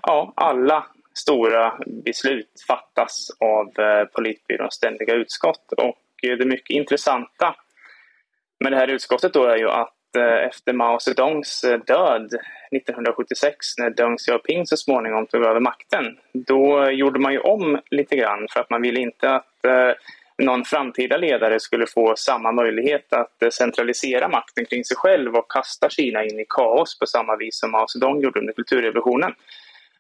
ja, 0.03 0.33
alla 0.37 0.87
stora 1.15 1.73
beslut 2.05 2.65
fattas 2.67 3.29
av 3.41 3.85
eh, 3.85 4.05
politbyråns 4.05 4.75
ständiga 4.75 5.15
utskott. 5.15 5.73
Och 5.73 6.29
eh, 6.31 6.37
det 6.39 6.45
mycket 6.45 6.77
intressanta 6.77 7.55
med 8.61 8.73
det 8.73 8.77
här 8.77 8.89
utskottet 8.89 9.33
då 9.33 9.45
är 9.45 9.57
ju 9.57 9.71
att 9.71 9.95
Eh, 10.17 10.47
efter 10.47 10.73
Mao 10.73 10.99
Zedongs 10.99 11.65
eh, 11.65 11.79
död 11.87 12.35
1976 12.71 13.57
när 13.79 13.91
Deng 13.91 14.17
Xiaoping 14.19 14.67
så 14.67 14.77
småningom 14.77 15.27
tog 15.27 15.45
över 15.45 15.61
makten, 15.61 16.19
då 16.33 16.91
gjorde 16.91 17.21
man 17.21 17.33
ju 17.33 17.39
om 17.39 17.81
lite 17.91 18.17
grann 18.17 18.47
för 18.51 18.61
att 18.61 18.71
man 18.71 18.83
ville 18.83 19.01
inte 19.01 19.31
att 19.31 19.65
eh, 19.65 19.91
någon 20.39 20.65
framtida 20.65 21.17
ledare 21.17 21.61
skulle 21.61 21.87
få 21.87 22.15
samma 22.17 22.53
möjlighet 22.53 23.13
att 23.13 23.55
centralisera 23.55 24.29
makten 24.29 24.65
kring 24.65 24.85
sig 24.85 24.97
själv 24.97 25.37
och 25.37 25.51
kasta 25.51 25.89
Kina 25.89 26.25
in 26.25 26.41
i 26.41 26.47
kaos 26.49 26.99
på 26.99 27.07
samma 27.07 27.37
vis 27.37 27.59
som 27.59 27.71
Mao 27.71 27.87
Zedong 27.89 28.21
gjorde 28.21 28.41
under 28.41 28.53
kulturrevolutionen. 28.53 29.35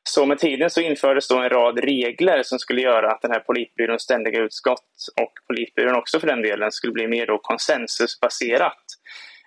Så 0.04 0.26
med 0.26 0.38
tiden 0.38 0.70
så 0.70 0.80
infördes 0.80 1.28
då 1.28 1.38
en 1.38 1.48
rad 1.48 1.78
regler 1.78 2.42
som 2.42 2.58
skulle 2.58 2.80
göra 2.80 3.12
att 3.12 3.22
den 3.22 3.30
här 3.30 3.40
politbyråns 3.40 4.02
ständiga 4.02 4.40
utskott 4.40 5.08
och 5.20 5.32
politbyrån 5.46 5.94
också 5.94 6.20
för 6.20 6.26
den 6.26 6.42
delen 6.42 6.72
skulle 6.72 6.92
bli 6.92 7.08
mer 7.08 7.26
då 7.26 7.38
konsensusbaserat. 7.38 8.82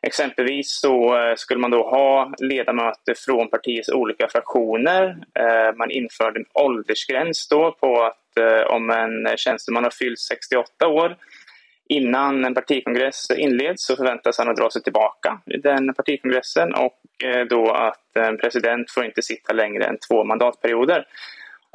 Exempelvis 0.06 0.80
så 0.80 1.18
eh, 1.18 1.36
skulle 1.36 1.60
man 1.60 1.72
då 1.72 1.90
ha 1.90 2.34
ledamöter 2.38 3.14
från 3.26 3.50
partiets 3.50 3.90
olika 3.90 4.28
fraktioner. 4.28 5.18
Eh, 5.40 5.76
man 5.78 5.92
införde 5.92 6.40
en 6.40 6.46
åldersgräns 6.54 7.48
då 7.48 7.72
på 7.72 8.04
att 8.04 8.38
eh, 8.40 8.76
om 8.76 8.90
en 8.90 9.38
tjänsteman 9.38 9.84
har 9.84 9.92
fyllt 9.92 10.20
68 10.20 10.88
år 10.88 11.18
innan 11.90 12.46
en 12.46 12.54
partikongress 12.54 13.32
inleds 13.38 13.86
så 13.86 13.96
förväntas 13.96 14.38
han 14.38 14.50
att 14.50 14.56
dra 14.56 14.70
sig 14.70 14.84
tillbaka 14.84 15.40
i 15.46 15.58
den 15.58 15.94
partikongressen 15.94 16.74
och 16.74 17.00
då 17.50 17.72
att 17.72 18.16
en 18.16 18.38
president 18.38 18.92
får 18.92 19.06
inte 19.06 19.22
sitta 19.22 19.54
längre 19.54 19.86
än 19.86 19.98
två 20.10 20.24
mandatperioder. 20.24 21.06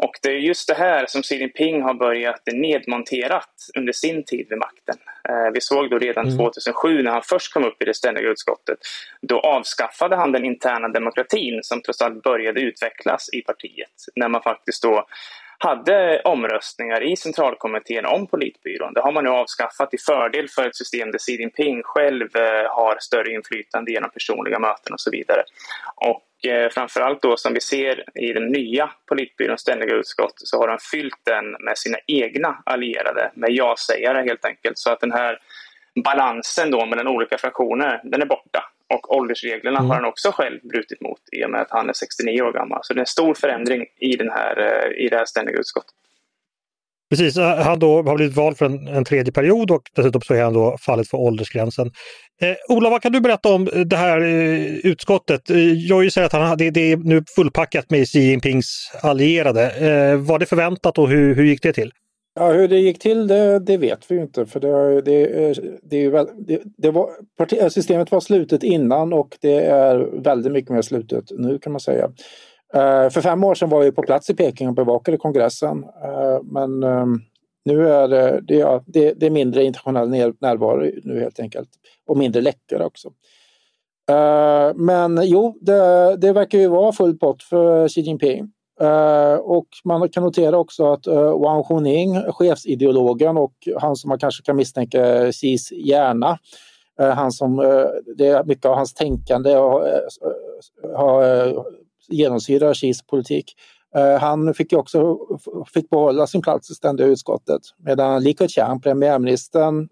Och 0.02 0.18
det 0.22 0.28
är 0.28 0.38
just 0.38 0.68
det 0.68 0.74
här 0.74 1.06
som 1.08 1.22
Xi 1.22 1.36
Jinping 1.36 1.82
har 1.82 1.94
börjat 1.94 2.42
nedmonterat 2.52 3.54
under 3.76 3.92
sin 3.92 4.24
tid 4.24 4.46
vid 4.50 4.58
makten. 4.58 4.96
Eh, 5.28 5.52
vi 5.54 5.60
såg 5.60 5.90
då 5.90 5.98
redan 5.98 6.24
mm. 6.24 6.38
2007 6.38 7.02
när 7.02 7.10
han 7.10 7.22
först 7.22 7.52
kom 7.52 7.64
upp 7.64 7.82
i 7.82 7.84
det 7.84 7.94
ständiga 7.94 8.28
utskottet. 8.28 8.78
Då 9.22 9.40
avskaffade 9.40 10.16
han 10.16 10.32
den 10.32 10.44
interna 10.44 10.88
demokratin 10.88 11.60
som 11.62 11.82
trots 11.82 12.02
allt 12.02 12.22
började 12.22 12.60
utvecklas 12.60 13.28
i 13.32 13.40
partiet. 13.40 13.90
När 14.16 14.28
man 14.28 14.42
faktiskt 14.42 14.82
då 14.82 15.06
hade 15.62 16.20
omröstningar 16.25 17.03
i 17.03 17.16
centralkommittén 17.16 18.07
om 18.07 18.27
politbyrån. 18.27 18.92
Det 18.94 19.01
har 19.01 19.12
man 19.12 19.25
nu 19.25 19.31
avskaffat 19.31 19.90
till 19.90 20.01
fördel 20.01 20.49
för 20.49 20.66
ett 20.66 20.77
system 20.77 21.11
där 21.11 21.18
Xi 21.18 21.33
Jinping 21.40 21.83
själv 21.83 22.37
eh, 22.37 22.70
har 22.70 22.96
större 23.01 23.33
inflytande 23.33 23.92
genom 23.92 24.11
personliga 24.11 24.59
möten 24.59 24.92
och 24.92 25.01
så 25.01 25.11
vidare. 25.11 25.42
Och 25.94 26.27
framför 26.42 26.70
framförallt 26.70 27.23
då 27.23 27.37
som 27.37 27.55
vi 27.55 27.61
ser 27.61 28.05
i 28.14 28.33
den 28.33 28.46
nya 28.46 28.90
politbyråns 29.09 29.61
ständiga 29.61 29.94
utskott 29.94 30.33
så 30.37 30.59
har 30.59 30.68
de 30.68 30.79
fyllt 30.92 31.20
den 31.25 31.51
med 31.51 31.79
sina 31.79 31.99
egna 32.07 32.62
allierade, 32.66 33.31
med 33.35 33.51
ja-sägare 33.51 34.23
helt 34.23 34.44
enkelt. 34.44 34.79
Så 34.79 34.90
att 34.90 35.01
den 35.01 35.12
här 35.12 35.38
balansen 36.05 36.70
då 36.70 36.87
mellan 36.87 37.09
olika 37.09 37.38
fraktioner, 37.38 38.01
den 38.05 38.23
är 38.23 38.27
borta. 38.27 38.69
Och 38.94 39.16
åldersreglerna 39.16 39.79
mm. 39.79 39.88
har 39.88 39.96
han 39.96 40.05
också 40.05 40.31
själv 40.33 40.61
brutit 40.62 41.00
mot 41.00 41.20
i 41.33 41.44
och 41.44 41.50
med 41.50 41.61
att 41.61 41.70
han 41.70 41.88
är 41.88 41.92
69 41.92 42.42
år 42.42 42.53
gammal. 42.53 42.81
Så 42.83 42.94
det 42.94 42.98
är 42.98 43.00
en 43.00 43.07
stor 43.07 43.35
förändring 43.35 43.87
i, 44.00 44.16
den 44.16 44.31
här, 44.31 44.55
eh, 44.59 45.05
i 45.05 45.09
det 45.09 45.16
här 45.16 45.24
ständiga 45.24 45.59
utskottet. 45.59 45.94
Precis, 47.11 47.37
han 47.38 47.79
då 47.79 48.03
har 48.03 48.16
blivit 48.16 48.37
vald 48.37 48.59
för 48.59 48.66
en, 48.66 48.88
en, 48.88 49.05
tredje 49.05 49.33
period 49.33 49.70
och 49.70 49.83
dessutom 49.96 50.20
så 50.20 50.35
är 50.35 50.42
han 50.42 50.53
då 50.53 50.76
fallet 50.87 51.09
för 51.09 51.18
åldersgränsen. 51.18 51.90
Eh, 52.42 52.55
Ola, 52.68 52.90
vad 52.90 53.03
kan 53.03 53.12
du 53.12 53.20
berätta 53.20 53.48
om 53.48 53.68
det 53.87 53.96
här 53.96 54.20
eh, 54.20 54.76
utskottet? 54.76 55.50
Eh, 55.50 55.72
jag 55.72 56.12
säger 56.12 56.26
att 56.26 56.33
han, 56.33 56.59
det, 56.59 56.70
det, 56.70 56.92
är 56.92 56.96
nu 56.96 57.24
fullpackat 57.37 57.90
med 57.90 58.09
Xi 58.09 58.20
Jinpings 58.20 58.90
allierade. 59.03 59.70
Eh, 59.70 60.16
var 60.16 60.38
det 60.38 60.46
förväntat 60.46 60.98
och 60.98 61.09
hur, 61.09 61.35
hur 61.35 61.44
gick 61.44 61.62
det 61.62 61.72
till? 61.72 61.92
Ja, 62.40 62.53
hur 62.53 62.68
det 62.68 62.79
gick 62.79 62.98
till 62.98 63.26
det, 63.26 63.59
det 63.59 63.76
vet 63.76 64.11
vi 64.11 64.14
ju 64.14 64.22
inte 64.22 64.46
för 64.46 64.61
det, 64.61 65.00
det, 65.00 65.53
det, 65.83 66.11
det, 66.46 66.62
det 66.76 66.90
var, 66.90 67.11
eh, 67.59 67.68
systemet 67.68 68.11
var 68.11 68.20
slutet 68.20 68.62
innan 68.62 69.12
och 69.12 69.38
det 69.40 69.64
är 69.66 69.96
väldigt 70.22 70.53
mycket 70.53 70.70
mer 70.70 70.83
slutet 70.83 71.24
nu 71.31 71.59
kan 71.59 71.72
man 71.72 71.81
säga. 71.81 72.05
Eh, 72.74 73.11
för 73.11 73.20
fem 73.20 73.44
år 73.44 73.55
sedan 73.55 73.68
var 73.68 73.85
jag 73.85 73.94
på 73.94 74.03
plats 74.03 74.31
i 74.31 74.35
Peking 74.35 74.68
och 74.68 74.74
bevakade 74.74 75.16
kongressen 75.16 75.85
eh, 76.05 76.42
men 76.42 76.81
nu 77.64 77.88
är 77.88 78.09
det, 78.09 78.40
det, 78.42 78.83
det, 78.87 79.12
det 79.12 79.26
är 79.26 79.31
mindre 79.31 79.64
internationell 79.64 80.33
närvaro 80.40 80.90
nu 81.05 81.20
helt 81.20 81.40
enkelt 81.40 81.68
och 82.07 82.16
mindre 82.16 82.42
läckor 82.42 82.83
också. 82.83 83.12
Men 84.74 85.20
jo, 85.24 85.59
det, 85.61 86.16
det 86.16 86.33
verkar 86.33 86.59
ju 86.59 86.68
vara 86.68 86.92
full 86.92 87.18
pott 87.18 87.42
för 87.42 87.88
Xi 87.88 88.00
Jinping. 88.00 88.53
Eh, 88.80 89.34
och 89.34 89.66
man 89.84 90.08
kan 90.08 90.22
notera 90.22 90.58
också 90.58 90.92
att 90.92 91.06
uh, 91.06 91.40
Wang 91.40 91.64
Huning, 91.68 92.32
chefsideologen 92.32 93.36
och 93.36 93.52
han 93.80 93.96
som 93.96 94.08
man 94.08 94.18
kanske 94.18 94.42
kan 94.42 94.56
misstänka 94.56 95.32
Xis 95.32 95.72
hjärna, 95.72 96.38
uh, 97.00 97.08
han 97.08 97.32
som, 97.32 97.56
det 98.16 98.26
är 98.26 98.44
mycket 98.44 98.64
av 98.64 98.74
hans 98.74 98.94
tänkande 98.94 99.56
och, 99.56 99.86
har 100.96 101.54
genomsyrar 102.08 102.74
Xis 102.74 103.06
politik. 103.06 103.54
Han 104.20 104.54
fick 104.54 104.72
också 104.72 105.18
fick 105.74 105.90
behålla 105.90 106.26
sin 106.26 106.42
plats 106.42 106.70
i 106.70 106.74
ständiga 106.74 107.06
utskottet 107.06 107.60
medan 107.78 108.22
Li 108.22 108.34
Keqiang, 108.38 108.80
premiärministern, 108.80 109.88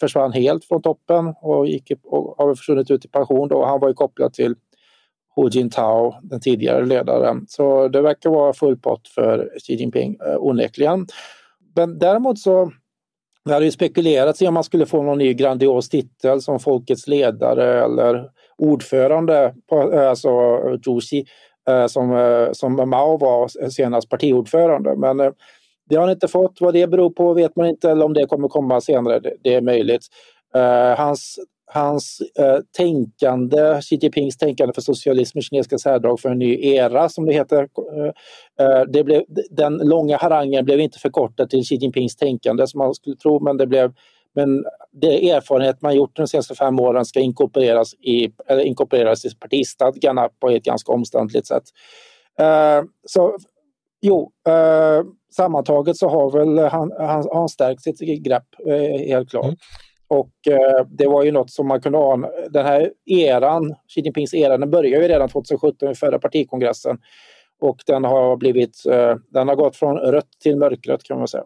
försvann 0.00 0.32
helt 0.32 0.64
från 0.64 0.82
toppen 0.82 1.34
och, 1.42 1.66
gick, 1.66 1.92
och 2.04 2.34
har 2.38 2.54
försvunnit 2.54 2.90
ut 2.90 3.04
i 3.04 3.08
pension. 3.08 3.48
Då. 3.48 3.64
Han 3.64 3.80
var 3.80 3.88
ju 3.88 3.94
kopplad 3.94 4.32
till 4.32 4.54
Hu 5.36 5.48
Jintao, 5.48 6.14
den 6.22 6.40
tidigare 6.40 6.86
ledaren. 6.86 7.44
Så 7.48 7.88
det 7.88 8.02
verkar 8.02 8.30
vara 8.30 8.52
full 8.52 8.76
pott 8.76 9.08
för 9.08 9.50
Xi 9.58 9.74
Jinping 9.74 10.16
eh, 10.26 10.36
onekligen. 10.38 11.06
Men 11.74 11.98
däremot 11.98 12.38
så 12.38 12.72
det 13.44 13.52
hade 13.52 13.64
ju 13.64 13.70
spekulerats 13.70 14.42
i 14.42 14.48
om 14.48 14.54
man 14.54 14.64
skulle 14.64 14.86
få 14.86 15.02
någon 15.02 15.18
ny 15.18 15.34
grandios 15.34 15.88
titel 15.88 16.42
som 16.42 16.60
folkets 16.60 17.06
ledare 17.06 17.84
eller 17.84 18.30
ordförande, 18.58 19.54
på, 19.68 19.92
eh, 19.92 20.08
alltså 20.08 20.30
Juxi, 20.86 21.24
eh, 21.68 21.86
som, 21.86 22.48
som 22.52 22.90
Mao 22.90 23.16
var 23.16 23.68
senast 23.70 24.08
partiordförande. 24.08 24.96
Men 24.96 25.16
det 25.88 25.94
har 25.94 26.00
han 26.00 26.10
inte 26.10 26.28
fått. 26.28 26.60
Vad 26.60 26.74
det 26.74 26.86
beror 26.86 27.10
på 27.10 27.34
vet 27.34 27.56
man 27.56 27.66
inte 27.66 27.90
eller 27.90 28.04
om 28.04 28.12
det 28.12 28.26
kommer 28.26 28.48
komma 28.48 28.80
senare. 28.80 29.20
Det 29.42 29.54
är 29.54 29.60
möjligt. 29.60 30.06
Hans 30.96 31.38
hans 31.66 32.22
eh, 32.38 32.58
tänkande, 32.76 33.80
Xi 33.82 33.96
Jinpings 33.96 34.36
tänkande 34.36 34.74
för 34.74 34.82
socialism 34.82 35.38
och 35.38 35.44
kinesiska 35.44 35.78
särdrag 35.78 36.20
för 36.20 36.28
en 36.28 36.38
ny 36.38 36.74
era 36.74 37.08
som 37.08 37.26
det 37.26 37.32
heter. 37.32 37.68
Eh, 37.96 38.66
eh, 38.66 38.82
det 38.88 39.04
blev, 39.04 39.22
den 39.50 39.76
långa 39.76 40.16
harangen 40.16 40.64
blev 40.64 40.80
inte 40.80 40.98
förkortad 40.98 41.50
till 41.50 41.64
Xi 41.64 41.74
Jinpings 41.74 42.16
tänkande 42.16 42.66
som 42.66 42.78
man 42.78 42.94
skulle 42.94 43.16
tro 43.16 43.40
men 43.40 43.56
det 43.56 43.66
blev 43.66 43.92
men 44.34 44.64
det 44.92 45.30
erfarenhet 45.30 45.82
man 45.82 45.96
gjort 45.96 46.16
de 46.16 46.26
senaste 46.26 46.54
fem 46.54 46.80
åren 46.80 47.04
ska 47.04 47.20
inkorporeras 47.20 47.94
i, 47.94 48.32
eller 48.46 48.62
inkorporeras 48.62 49.24
i 49.24 49.34
partistadgarna 49.40 50.28
på 50.40 50.48
ett 50.48 50.64
ganska 50.64 50.92
omständligt 50.92 51.46
sätt. 51.46 51.62
Eh, 52.38 52.82
så 53.06 53.36
jo, 54.00 54.32
eh, 54.48 55.04
sammantaget 55.36 55.96
så 55.96 56.08
har 56.08 56.30
väl 56.30 56.58
han, 56.58 56.92
han, 56.98 57.28
han 57.32 57.48
stärkt 57.48 57.82
sitt 57.82 58.24
grepp, 58.24 58.46
eh, 58.66 59.08
helt 59.08 59.30
klart. 59.30 59.44
Mm. 59.44 59.56
Och 60.08 60.32
eh, 60.50 60.86
det 60.88 61.06
var 61.06 61.24
ju 61.24 61.32
något 61.32 61.50
som 61.50 61.68
man 61.68 61.80
kunde 61.80 61.98
ana. 61.98 62.28
Den 62.50 62.66
här 62.66 62.90
eran, 63.06 63.74
Xi 63.88 64.00
Jinpings 64.00 64.34
era, 64.34 64.58
den 64.58 64.70
började 64.70 65.02
ju 65.02 65.08
redan 65.08 65.28
2017 65.28 65.88
vid 65.88 65.98
förra 65.98 66.18
partikongressen. 66.18 66.98
Och 67.60 67.76
den 67.86 68.04
har 68.04 68.36
blivit, 68.36 68.86
eh, 68.90 69.16
den 69.30 69.48
har 69.48 69.56
gått 69.56 69.76
från 69.76 69.98
rött 69.98 70.30
till 70.42 70.56
mörkrött 70.56 71.02
kan 71.02 71.18
man 71.18 71.28
säga. 71.28 71.44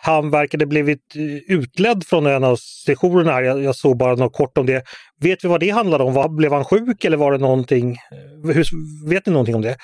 han 0.07 0.31
verkade 0.31 0.67
blivit 0.67 1.17
eh, 1.17 1.57
utledd 1.57 2.05
från 2.05 2.27
en 2.27 2.45
av 2.45 2.57
sessionerna 2.57 3.33
här. 3.33 3.43
Jag, 3.43 3.63
jag, 3.63 3.77
såg 3.77 3.97
bara 3.97 4.15
något 4.15 4.33
kort 4.33 4.59
om 4.59 4.67
det. 4.67 4.85
Vet 5.21 5.45
vi 5.45 5.49
vad 5.49 5.61
det 5.61 5.71
handlade 5.71 6.05
om? 6.05 6.15
Var, 6.15 6.29
blev 6.29 6.53
han 6.53 6.65
sjuk 6.65 7.05
eller 7.05 7.17
var 7.17 7.33
det 7.33 7.39
någonting? 7.39 7.91
Eh, 7.91 8.55
hur, 8.55 8.65
vet 9.09 9.27
ni 9.27 9.33
någonting 9.33 9.55
om 9.55 9.63
det? 9.63 9.77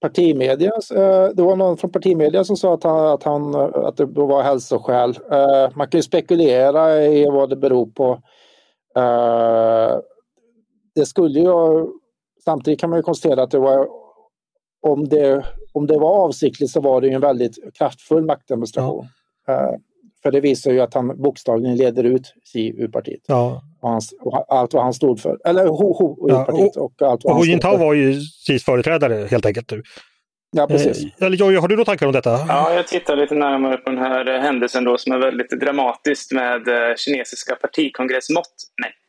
Partimedia, 0.00 0.72
eh, 0.94 1.28
det 1.34 1.42
var 1.42 1.56
någon 1.56 1.76
från 1.76 1.92
partimedia 1.92 2.44
som 2.44 2.56
sa 2.56 2.74
att, 2.74 2.84
han, 2.84 3.06
att, 3.06 3.22
han, 3.22 3.54
att 3.54 3.96
det 3.96 4.04
var 4.04 4.42
hälsoskäl. 4.42 5.18
Man 5.74 5.88
kan 5.88 5.98
ju 5.98 6.02
spekulera 6.02 7.02
i 7.02 7.26
vad 7.26 7.50
det 7.50 7.56
beror 7.56 7.86
på. 7.86 8.22
Det 10.94 11.06
skulle 11.06 11.40
ju, 11.40 11.86
samtidigt 12.44 12.80
kan 12.80 12.90
man 12.90 12.98
ju 12.98 13.02
konstatera 13.02 13.42
att 13.42 13.50
det 13.50 13.58
var 13.58 13.99
om 14.82 15.08
det 15.08 15.44
om 15.72 15.86
det 15.86 15.98
var 15.98 16.24
avsiktligt 16.24 16.70
så 16.70 16.80
var 16.80 17.00
det 17.00 17.08
en 17.08 17.20
väldigt 17.20 17.58
kraftfull 17.78 18.24
maktdemonstration. 18.24 19.06
Ja. 19.46 19.52
Uh, 19.52 19.76
för 20.22 20.30
det 20.30 20.40
visar 20.40 20.70
ju 20.70 20.80
att 20.80 20.94
han 20.94 21.22
bokstavligen 21.22 21.76
leder 21.76 22.04
ut 22.04 22.34
Xi 22.44 22.74
ur 22.78 22.88
partiet. 22.88 23.20
Ja. 23.26 23.62
Och, 23.80 23.88
hans, 23.88 24.14
och 24.20 24.54
allt 24.54 24.74
vad 24.74 24.82
han 24.82 24.94
stod 24.94 25.20
för. 25.20 25.38
Eller 25.44 25.66
Ho 25.66 25.92
Ho 25.92 26.28
ur 26.28 26.32
ja, 26.32 26.44
partiet. 26.44 26.76
Och, 26.76 27.02
allt 27.02 27.24
vad 27.24 27.34
och 27.34 27.44
Hu 27.44 27.50
Jintao 27.50 27.76
var 27.76 27.94
ju 27.94 28.20
Xis 28.46 28.64
företrädare 28.64 29.26
helt 29.30 29.46
enkelt. 29.46 29.72
Ja, 30.56 30.66
precis. 30.66 31.04
Eh, 31.04 31.26
eller 31.26 31.36
Jojje, 31.36 31.58
har 31.58 31.68
du 31.68 31.74
några 31.76 31.84
tankar 31.84 32.06
om 32.06 32.12
detta? 32.12 32.30
Ja, 32.30 32.74
jag 32.74 32.88
tittar 32.88 33.16
lite 33.16 33.34
närmare 33.34 33.76
på 33.76 33.90
den 33.90 33.98
här 33.98 34.40
händelsen 34.40 34.84
då 34.84 34.98
som 34.98 35.12
är 35.12 35.18
väldigt 35.18 35.50
dramatisk 35.50 36.32
med 36.32 36.68
eh, 36.68 36.96
kinesiska 36.96 37.54
partikongressmått 37.54 38.54
mätt. 38.82 38.99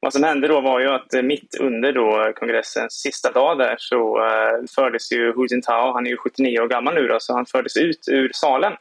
Vad 0.00 0.12
som 0.12 0.22
hände 0.22 0.48
då 0.48 0.60
var 0.60 0.80
ju 0.80 0.88
att 0.88 1.14
eh, 1.14 1.22
mitt 1.22 1.56
under 1.60 1.92
då 1.92 2.32
kongressens 2.36 2.92
sista 2.92 3.32
dag 3.32 3.58
där 3.58 3.76
så 3.78 4.26
eh, 4.26 4.64
fördes 4.74 5.12
ju 5.12 5.32
Hu 5.32 5.46
Jintao, 5.50 5.92
han 5.92 6.06
är 6.06 6.10
ju 6.10 6.16
79 6.16 6.60
år 6.60 6.68
gammal 6.68 6.94
nu 6.94 7.06
då, 7.06 7.20
så 7.20 7.34
han 7.34 7.46
fördes 7.46 7.76
ut 7.76 8.08
ur 8.10 8.30
salen. 8.34 8.72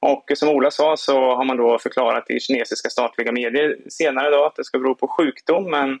Och 0.00 0.32
som 0.34 0.48
Ola 0.48 0.70
sa 0.70 0.96
så 0.96 1.34
har 1.34 1.44
man 1.44 1.56
då 1.56 1.78
förklarat 1.78 2.30
i 2.30 2.40
kinesiska 2.40 2.90
statliga 2.90 3.32
medier 3.32 3.76
senare 3.88 4.30
då 4.30 4.44
att 4.44 4.56
det 4.56 4.64
ska 4.64 4.78
bero 4.78 4.94
på 4.94 5.08
sjukdom, 5.08 5.70
men 5.70 5.98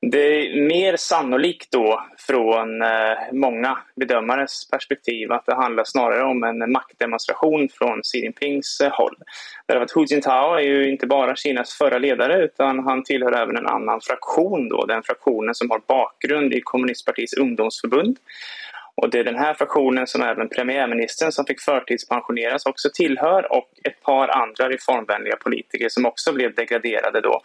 det 0.00 0.18
är 0.18 0.62
mer 0.68 0.96
sannolikt 0.96 1.72
då 1.72 2.06
från 2.18 2.82
eh, 2.82 2.88
många 3.32 3.78
bedömares 3.96 4.70
perspektiv 4.70 5.32
att 5.32 5.46
det 5.46 5.54
handlar 5.54 5.84
snarare 5.84 6.24
om 6.24 6.44
en 6.44 6.72
maktdemonstration 6.72 7.68
från 7.68 8.02
Xi 8.02 8.18
Jinpings 8.18 8.80
eh, 8.80 8.92
håll. 8.92 9.16
Därför 9.66 9.82
att 9.82 9.96
Hu 9.96 10.04
Jintao 10.04 10.54
är 10.54 10.60
ju 10.60 10.90
inte 10.90 11.06
bara 11.06 11.36
Kinas 11.36 11.72
förra 11.72 11.98
ledare 11.98 12.44
utan 12.44 12.78
han 12.78 13.04
tillhör 13.04 13.32
även 13.32 13.56
en 13.56 13.66
annan 13.66 14.00
fraktion 14.00 14.68
då, 14.68 14.86
den 14.86 15.02
fraktionen 15.02 15.54
som 15.54 15.70
har 15.70 15.80
bakgrund 15.86 16.52
i 16.52 16.60
kommunistpartiets 16.60 17.34
ungdomsförbund. 17.34 18.16
Och 18.94 19.10
det 19.10 19.18
är 19.18 19.24
den 19.24 19.38
här 19.38 19.54
fraktionen 19.54 20.06
som 20.06 20.22
även 20.22 20.48
premiärministern 20.48 21.32
som 21.32 21.46
fick 21.46 21.60
förtidspensioneras 21.60 22.66
också 22.66 22.88
tillhör 22.94 23.52
och 23.52 23.68
ett 23.84 24.02
par 24.02 24.28
andra 24.28 24.68
reformvänliga 24.68 25.36
politiker 25.36 25.88
som 25.88 26.06
också 26.06 26.32
blev 26.32 26.54
degraderade 26.54 27.20
då 27.20 27.42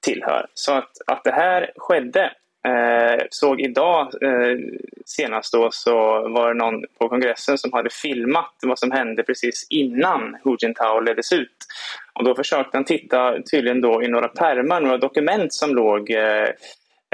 tillhör. 0.00 0.46
Så 0.54 0.72
att, 0.72 0.90
att 1.06 1.24
det 1.24 1.32
här 1.32 1.70
skedde 1.76 2.30
Eh, 2.64 3.24
såg 3.30 3.60
idag 3.60 4.00
eh, 4.22 4.58
senast 5.04 5.52
då 5.52 5.68
så 5.72 5.94
var 6.28 6.48
det 6.48 6.58
någon 6.58 6.84
på 6.98 7.08
kongressen 7.08 7.58
som 7.58 7.72
hade 7.72 7.90
filmat 7.90 8.54
vad 8.62 8.78
som 8.78 8.90
hände 8.90 9.22
precis 9.22 9.66
innan 9.70 10.36
Hu 10.44 10.56
Jintao 10.60 11.00
leddes 11.00 11.32
ut. 11.32 11.56
Och 12.12 12.24
då 12.24 12.34
försökte 12.34 12.76
han 12.76 12.84
titta 12.84 13.42
tydligen 13.50 13.80
då 13.80 14.02
i 14.02 14.08
några 14.08 14.28
pärmar, 14.28 14.80
några 14.80 14.98
dokument 14.98 15.52
som 15.52 15.74
låg 15.74 16.10
eh, 16.10 16.48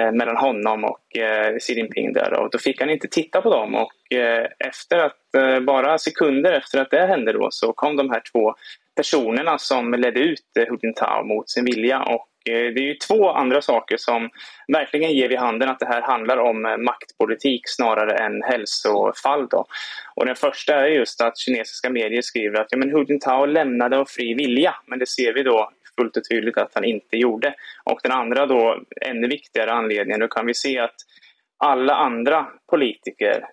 eh 0.01 0.13
mellan 0.13 0.37
honom 0.37 0.85
och 0.85 1.17
eh, 1.17 1.57
Xi 1.59 1.75
Jinping 1.75 2.13
där 2.13 2.33
och 2.41 2.51
då 2.51 2.59
fick 2.59 2.81
han 2.81 2.91
inte 2.91 3.09
titta 3.09 3.41
på 3.41 3.51
dem 3.51 3.75
och 3.75 4.17
eh, 4.17 4.47
efter 4.59 4.99
att, 4.99 5.35
eh, 5.37 5.61
bara 5.61 5.99
sekunder 5.99 6.53
efter 6.53 6.81
att 6.81 6.91
det 6.91 7.07
hände 7.07 7.33
då 7.33 7.49
så 7.51 7.73
kom 7.73 7.97
de 7.97 8.11
här 8.11 8.23
två 8.33 8.55
personerna 8.97 9.59
som 9.59 9.95
ledde 9.95 10.21
ut 10.21 10.57
eh, 10.59 10.67
Hu 10.69 10.79
Jintao 10.83 11.25
mot 11.25 11.51
sin 11.51 11.65
vilja 11.65 12.03
och 12.03 12.29
Eh, 12.49 12.73
det 12.75 12.81
är 12.81 12.89
ju 12.89 12.95
två 12.95 13.31
andra 13.31 13.63
saker 13.63 13.97
som 13.97 14.31
verkligen 14.69 15.13
ger 15.13 15.29
vid 15.29 15.39
handen 15.39 15.69
att 15.69 15.79
det 15.79 15.87
här 15.87 16.03
handlar 16.03 16.37
om 16.37 16.67
eh, 16.67 16.77
maktpolitik 16.77 17.63
snarare 17.65 18.17
än 18.17 18.43
hälsofall. 18.43 19.47
Då. 19.51 19.67
Och 20.15 20.27
den 20.27 20.37
första 20.37 20.75
är 20.75 20.87
just 20.87 21.21
att 21.21 21.39
kinesiska 21.39 21.91
medier 21.91 22.23
skriver 22.23 22.61
att 22.61 22.69
ja, 22.71 22.79
men 22.79 22.91
Hu 22.91 23.05
Jintao 23.09 23.47
lämnade 23.47 23.99
av 23.99 24.05
fri 24.05 24.35
vilja, 24.35 24.75
men 24.87 24.99
det 24.99 25.07
ser 25.07 25.33
vi 25.33 25.43
då 25.43 25.71
fullt 25.99 26.17
och 26.17 26.29
tydligt 26.31 26.59
att 26.59 26.75
han 26.75 26.85
inte 26.85 27.17
gjorde. 27.17 27.55
Och 27.85 28.01
den 28.03 28.13
andra 28.13 28.47
då, 28.47 28.83
ännu 29.01 29.29
viktigare 29.29 29.73
anledningen, 29.73 30.21
då 30.21 30.29
kan 30.29 30.47
vi 30.47 30.55
se 30.55 30.79
att 30.79 30.95
alla 31.59 31.95
andra 31.95 32.47
politiker 32.71 33.45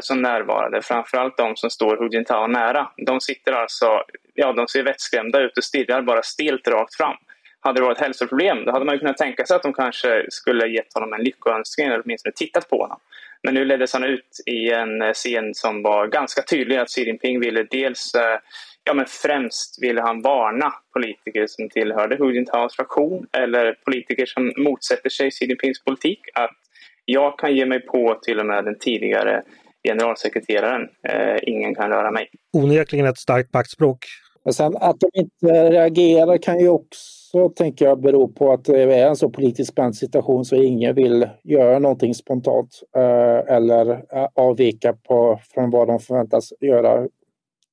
som 0.00 0.22
närvarade, 0.22 0.82
framförallt 0.82 1.36
de 1.36 1.56
som 1.56 1.70
står 1.70 1.96
Hu 1.96 2.08
Jintao 2.12 2.46
nära, 2.46 2.90
de 2.96 3.20
sitter 3.20 3.52
alltså, 3.52 4.02
ja 4.34 4.52
de 4.52 4.68
ser 4.68 4.82
vettskrämda 4.82 5.40
ut 5.40 5.58
och 5.58 5.64
stirrar 5.64 6.02
bara 6.02 6.22
stilt 6.22 6.68
rakt 6.68 6.96
fram 6.96 7.16
hade 7.60 7.80
det 7.80 7.84
varit 7.84 8.00
hälsoproblem 8.00 8.64
då 8.64 8.72
hade 8.72 8.84
man 8.84 8.98
kunnat 8.98 9.16
tänka 9.16 9.46
sig 9.46 9.56
att 9.56 9.62
de 9.62 9.72
kanske 9.72 10.26
skulle 10.28 10.68
gett 10.68 10.94
honom 10.94 11.12
en 11.12 11.24
lyckoönskning 11.24 11.86
eller 11.86 12.02
åtminstone 12.04 12.32
tittat 12.36 12.70
på 12.70 12.82
honom. 12.82 12.98
Men 13.42 13.54
nu 13.54 13.64
leddes 13.64 13.92
han 13.92 14.04
ut 14.04 14.42
i 14.46 14.70
en 14.70 15.02
eh, 15.02 15.12
scen 15.12 15.54
som 15.54 15.82
var 15.82 16.06
ganska 16.06 16.42
tydlig 16.42 16.76
att 16.76 16.90
Xi 16.90 17.06
Jinping 17.06 17.40
ville 17.40 17.62
dels 17.62 18.14
eh, 18.14 18.38
Ja, 18.84 18.94
men 18.94 19.06
främst 19.06 19.82
ville 19.82 20.00
han 20.00 20.22
varna 20.22 20.72
politiker 20.92 21.46
som 21.46 21.68
tillhörde 21.68 22.16
Hu 22.16 22.32
Jintaos 22.32 22.76
fraktion 22.76 23.26
eller 23.32 23.72
politiker 23.84 24.26
som 24.26 24.52
motsätter 24.56 25.10
sig 25.10 25.30
Xi 25.30 25.44
Jinpings 25.44 25.84
politik 25.84 26.20
att 26.34 26.56
jag 27.04 27.38
kan 27.38 27.56
ge 27.56 27.66
mig 27.66 27.80
på 27.80 28.18
till 28.22 28.40
och 28.40 28.46
med 28.46 28.64
den 28.64 28.78
tidigare 28.78 29.42
generalsekreteraren. 29.88 30.88
Eh, 31.08 31.36
ingen 31.42 31.74
kan 31.74 31.90
röra 31.90 32.10
mig. 32.10 32.30
Onekligen 32.52 33.06
ett 33.06 33.18
starkt 33.18 33.52
maktspråk. 33.52 33.98
Men 34.44 34.54
sen 34.54 34.76
att 34.76 35.00
de 35.00 35.06
inte 35.14 35.70
reagerar 35.70 36.38
kan 36.38 36.60
ju 36.60 36.68
också, 36.68 37.48
tänker 37.48 37.84
jag, 37.84 38.00
bero 38.00 38.28
på 38.28 38.52
att 38.52 38.64
det 38.64 38.82
är 38.82 39.08
en 39.08 39.16
så 39.16 39.30
politiskt 39.30 39.70
spänd 39.72 39.96
situation 39.96 40.44
så 40.44 40.56
ingen 40.56 40.94
vill 40.94 41.28
göra 41.42 41.78
någonting 41.78 42.14
spontant 42.14 42.82
eh, 42.96 43.54
eller 43.54 43.90
eh, 43.90 44.28
avvika 44.34 44.92
på, 44.92 45.40
från 45.54 45.70
vad 45.70 45.88
de 45.88 45.98
förväntas 45.98 46.52
göra. 46.60 47.02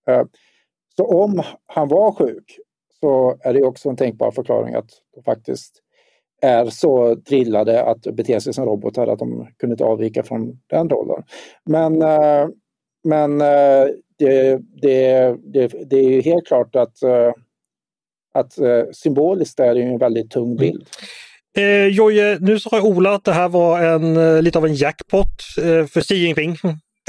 Eh, 0.08 0.24
så 0.98 1.06
om 1.06 1.42
han 1.66 1.88
var 1.88 2.12
sjuk 2.12 2.60
så 3.00 3.38
är 3.42 3.54
det 3.54 3.64
också 3.64 3.90
en 3.90 3.98
tänkbar 3.98 4.32
förklaring 4.32 4.76
att 4.76 4.90
de 5.16 5.24
faktiskt 5.24 5.84
är 6.42 6.66
så 6.66 7.16
drillade 7.16 7.84
att 7.84 8.02
bete 8.02 8.42
sig 8.42 8.54
som 8.54 8.66
robotar 8.66 9.08
att 9.08 9.20
de 9.20 9.48
kunde 9.58 9.74
inte 9.74 9.86
avvika 9.86 10.24
från 10.24 10.60
den 10.68 10.90
rollen. 10.90 11.24
Men, 11.66 12.02
eh, 12.02 12.48
men 13.04 13.42
eh, 13.42 13.88
det, 14.20 14.60
det, 14.82 15.36
det, 15.44 15.90
det 15.90 15.98
är 15.98 16.22
helt 16.22 16.48
klart 16.48 16.76
att, 16.76 17.04
eh, 17.04 17.32
att 18.34 18.58
eh, 18.58 18.84
symboliskt 18.94 19.60
är 19.60 19.76
det 19.76 19.82
en 19.82 19.98
väldigt 19.98 20.32
tung 20.32 20.46
mm. 20.46 20.58
bild. 20.58 20.86
Mm. 21.58 21.86
Eh, 21.86 21.88
Jojje, 21.88 22.38
nu 22.42 22.60
sa 22.60 22.82
Ola 22.82 23.14
att 23.14 23.24
det 23.24 23.32
här 23.32 23.50
var 23.50 23.84
en, 23.84 24.40
lite 24.44 24.58
av 24.58 24.66
en 24.66 24.76
jackpot 24.76 25.28
eh, 25.58 25.86
för 25.86 26.02
Xi 26.02 26.16
Jinping. 26.16 26.56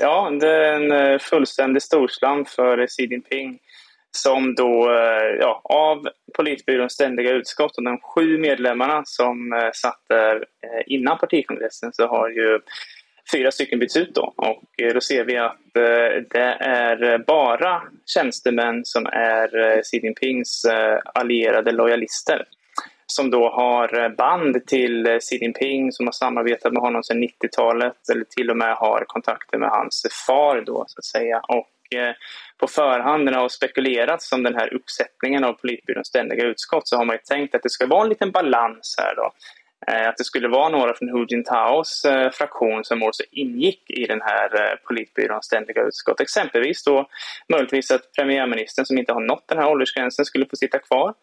Ja, 0.00 0.30
det 0.40 0.48
är 0.48 0.72
en 0.72 1.18
fullständig 1.18 1.82
storslam 1.82 2.44
för 2.44 2.86
Xi 2.86 3.02
Jinping 3.02 3.58
som 4.10 4.54
då 4.54 4.88
ja, 5.40 5.60
av 5.64 6.08
politbyråns 6.36 6.92
ständiga 6.92 7.30
utskott 7.32 7.76
och 7.76 7.84
de 7.84 7.98
sju 8.00 8.38
medlemmarna 8.38 9.02
som 9.04 9.36
satt 9.74 10.02
där 10.08 10.44
innan 10.86 11.18
partikongressen 11.18 11.92
så 11.92 12.06
har 12.06 12.28
ju 12.28 12.60
fyra 13.32 13.50
stycken 13.50 13.78
byts 13.78 13.96
ut 13.96 14.14
då. 14.14 14.34
Och 14.36 14.82
eh, 14.82 14.94
då 14.94 15.00
ser 15.00 15.24
vi 15.24 15.36
att 15.36 15.76
eh, 15.76 16.22
det 16.30 16.56
är 16.60 17.12
eh, 17.12 17.18
bara 17.18 17.82
tjänstemän 18.06 18.84
som 18.84 19.06
är 19.06 19.82
Xi 19.82 20.00
Jinpings 20.02 20.66
allierade 21.14 21.72
lojalister 21.72 22.44
som 23.06 23.30
då 23.30 23.50
har 23.50 24.16
band 24.16 24.66
till 24.66 25.18
Xi 25.20 25.36
Jinping, 25.36 25.92
som 25.92 26.06
har 26.06 26.12
samarbetat 26.12 26.72
med 26.72 26.82
honom 26.82 27.02
sedan 27.02 27.22
90-talet 27.22 28.08
eller 28.12 28.24
till 28.24 28.50
och 28.50 28.56
med 28.56 28.74
har 28.74 29.04
kontakter 29.06 29.58
med 29.58 29.68
hans 29.68 30.06
far 30.26 30.60
då 30.60 30.84
så 30.88 30.98
att 30.98 31.04
säga. 31.04 31.40
Och 31.48 31.68
på 32.58 32.66
förhand 32.66 33.24
när 33.24 33.32
det 33.32 33.38
har 33.38 33.48
spekulerats 33.48 34.32
om 34.32 34.42
den 34.42 34.54
här 34.54 34.74
uppsättningen 34.74 35.44
av 35.44 35.52
politbyråns 35.52 36.06
ständiga 36.06 36.44
utskott 36.44 36.88
så 36.88 36.96
har 36.96 37.04
man 37.04 37.16
ju 37.16 37.20
tänkt 37.36 37.54
att 37.54 37.62
det 37.62 37.70
ska 37.70 37.86
vara 37.86 38.02
en 38.02 38.08
liten 38.08 38.30
balans 38.30 38.96
här 38.98 39.14
då 39.16 39.32
Eh, 39.88 40.08
att 40.08 40.16
det 40.16 40.24
skulle 40.24 40.48
vara 40.48 40.68
några 40.68 40.94
från 40.94 41.08
Hu 41.08 41.26
Jintaos 41.28 42.04
eh, 42.04 42.30
fraktion 42.30 42.84
som 42.84 43.02
också 43.02 43.22
ingick 43.30 43.90
i 43.90 44.06
den 44.06 44.20
här 44.20 44.54
eh, 44.54 44.76
politbyråns 44.86 45.46
ständiga 45.46 45.82
utskott. 45.82 46.20
Exempelvis 46.20 46.84
då 46.84 47.08
möjligtvis 47.52 47.90
att 47.90 48.12
premiärministern 48.16 48.84
som 48.84 48.98
inte 48.98 49.12
har 49.12 49.20
nått 49.20 49.48
den 49.48 49.58
här 49.58 49.68
åldersgränsen 49.68 50.24
skulle 50.24 50.46
få 50.46 50.56
sitta 50.56 50.78
kvar. 50.78 51.14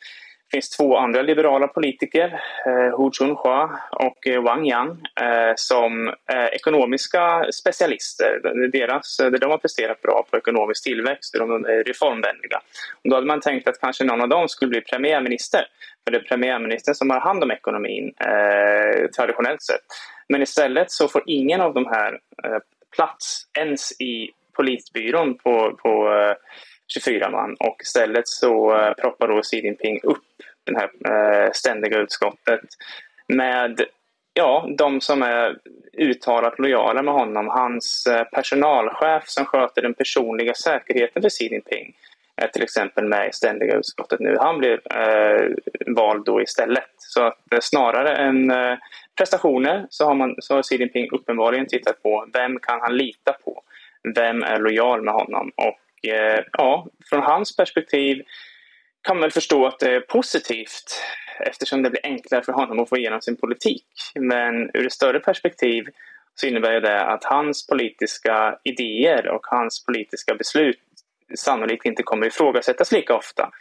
Det 0.48 0.58
finns 0.58 0.70
två 0.70 0.98
andra 0.98 1.22
liberala 1.22 1.68
politiker, 1.68 2.42
eh, 2.66 2.98
Hu 2.98 3.12
Chunhua 3.12 3.80
och 3.92 4.28
eh, 4.28 4.44
Wang 4.44 4.68
Yang, 4.68 4.90
eh, 5.22 5.54
som 5.56 6.14
är 6.26 6.56
ekonomiska 6.56 7.46
specialister. 7.52 8.42
Deras, 8.72 9.20
eh, 9.20 9.32
de 9.32 9.52
har 9.52 9.58
presterat 9.58 10.02
bra 10.02 10.26
på 10.32 10.38
ekonomisk 10.38 10.84
tillväxt, 10.84 11.36
och 11.36 11.48
de 11.48 11.66
är 11.66 11.84
reformvänliga. 11.84 12.58
Och 13.04 13.10
då 13.10 13.16
hade 13.16 13.28
man 13.28 13.42
tänkt 13.42 13.68
att 13.68 13.82
kanske 13.82 14.04
någon 14.04 14.22
av 14.22 14.30
dem 14.30 14.48
skulle 14.50 14.70
bli 14.70 14.82
premiärminister. 14.82 15.66
För 16.04 16.12
det 16.12 16.18
är 16.18 16.22
premiärministern 16.22 16.96
som 16.96 17.10
har 17.10 17.20
hand 17.20 17.44
om 17.44 17.52
ekonomin 17.52 18.14
eh, 18.20 19.08
traditionellt 19.08 19.62
sett. 19.62 19.86
Men 20.30 20.42
istället 20.42 20.92
så 20.92 21.08
får 21.08 21.24
ingen 21.26 21.62
av 21.62 21.74
de 21.74 21.86
här 21.86 22.14
eh, 22.44 22.60
plats 22.96 23.48
ens 23.60 24.02
i 24.02 24.30
politbyrån 24.56 25.38
på, 25.38 25.78
på 25.84 26.14
eh, 26.14 26.36
24 26.88 27.30
man 27.30 27.56
och 27.60 27.78
istället 27.82 28.28
så 28.28 28.78
eh, 28.78 28.94
proppar 28.94 29.28
då 29.28 29.42
Xi 29.42 29.66
Jinping 29.66 30.00
upp 30.04 30.24
det 30.64 30.78
här 30.78 30.90
eh, 31.46 31.52
ständiga 31.52 32.00
utskottet 32.00 32.62
med 33.28 33.86
ja, 34.34 34.68
de 34.78 35.02
som 35.02 35.22
är 35.22 35.58
uttalat 35.98 36.60
lojala 36.60 37.02
med 37.02 37.14
honom. 37.14 37.48
Hans 37.48 38.08
eh, 38.08 38.24
personalchef 38.24 39.24
som 39.26 39.46
sköter 39.46 39.82
den 39.82 39.94
personliga 39.94 40.54
säkerheten 40.54 41.22
för 41.22 41.30
Xi 41.30 41.48
Jinping 41.52 41.96
är 42.36 42.48
till 42.48 42.64
exempel 42.64 43.06
med 43.06 43.30
i 43.30 43.34
ständiga 43.34 43.76
utskottet 43.76 44.20
nu. 44.20 44.38
Han 44.40 44.58
blir 44.58 44.82
eh, 44.98 45.52
vald 45.96 46.26
då 46.26 46.42
istället. 46.42 46.92
Så 46.98 47.24
att 47.24 47.54
eh, 47.54 47.60
snarare 47.62 48.16
än 48.16 48.52
eh, 48.52 48.78
prestationer 49.18 49.88
så 49.90 50.06
har, 50.06 50.16
man, 50.16 50.36
så 50.40 50.56
har 50.56 50.64
Xi 50.64 50.76
Jinping 50.76 51.10
uppenbarligen 51.12 51.68
tittat 51.68 52.04
på 52.04 52.28
vem 52.34 52.60
kan 52.60 52.82
han 52.82 52.98
lita 52.98 53.34
på? 53.34 53.62
Vem 54.16 54.44
är 54.44 54.60
lojal 54.60 55.02
med 55.02 55.14
honom? 55.14 55.52
Och 55.56 55.80
Eh, 56.10 56.44
ja, 56.52 56.88
från 57.10 57.22
hans 57.22 57.56
perspektiv 57.56 58.24
kan 59.02 59.16
man 59.16 59.22
väl 59.22 59.32
förstå 59.32 59.66
att 59.66 59.80
det 59.80 59.96
är 59.96 60.00
positivt 60.00 61.02
eftersom 61.40 61.84
det 61.84 61.90
blir 61.90 62.06
enklare 62.06 62.44
för 62.44 62.54
honom 62.54 62.80
att 62.80 62.90
få 62.90 62.98
igenom 62.98 63.22
sin 63.22 63.36
politik. 63.36 63.86
Men 64.16 64.72
ur 64.74 64.86
ett 64.86 64.94
större 64.94 65.20
perspektiv 65.20 65.84
så 66.36 66.48
innebär 66.48 66.82
det 66.82 67.02
att 67.02 67.24
hans 67.24 67.68
politiska 67.68 68.58
idéer 68.64 69.28
och 69.28 69.46
hans 69.46 69.86
politiska 69.86 70.36
beslut 70.36 70.80
sannolikt 71.36 71.86
inte 71.86 72.04
kommer 72.04 72.28
ifrågasättas 72.28 72.92
lika 72.92 73.16
ofta. 73.16 73.52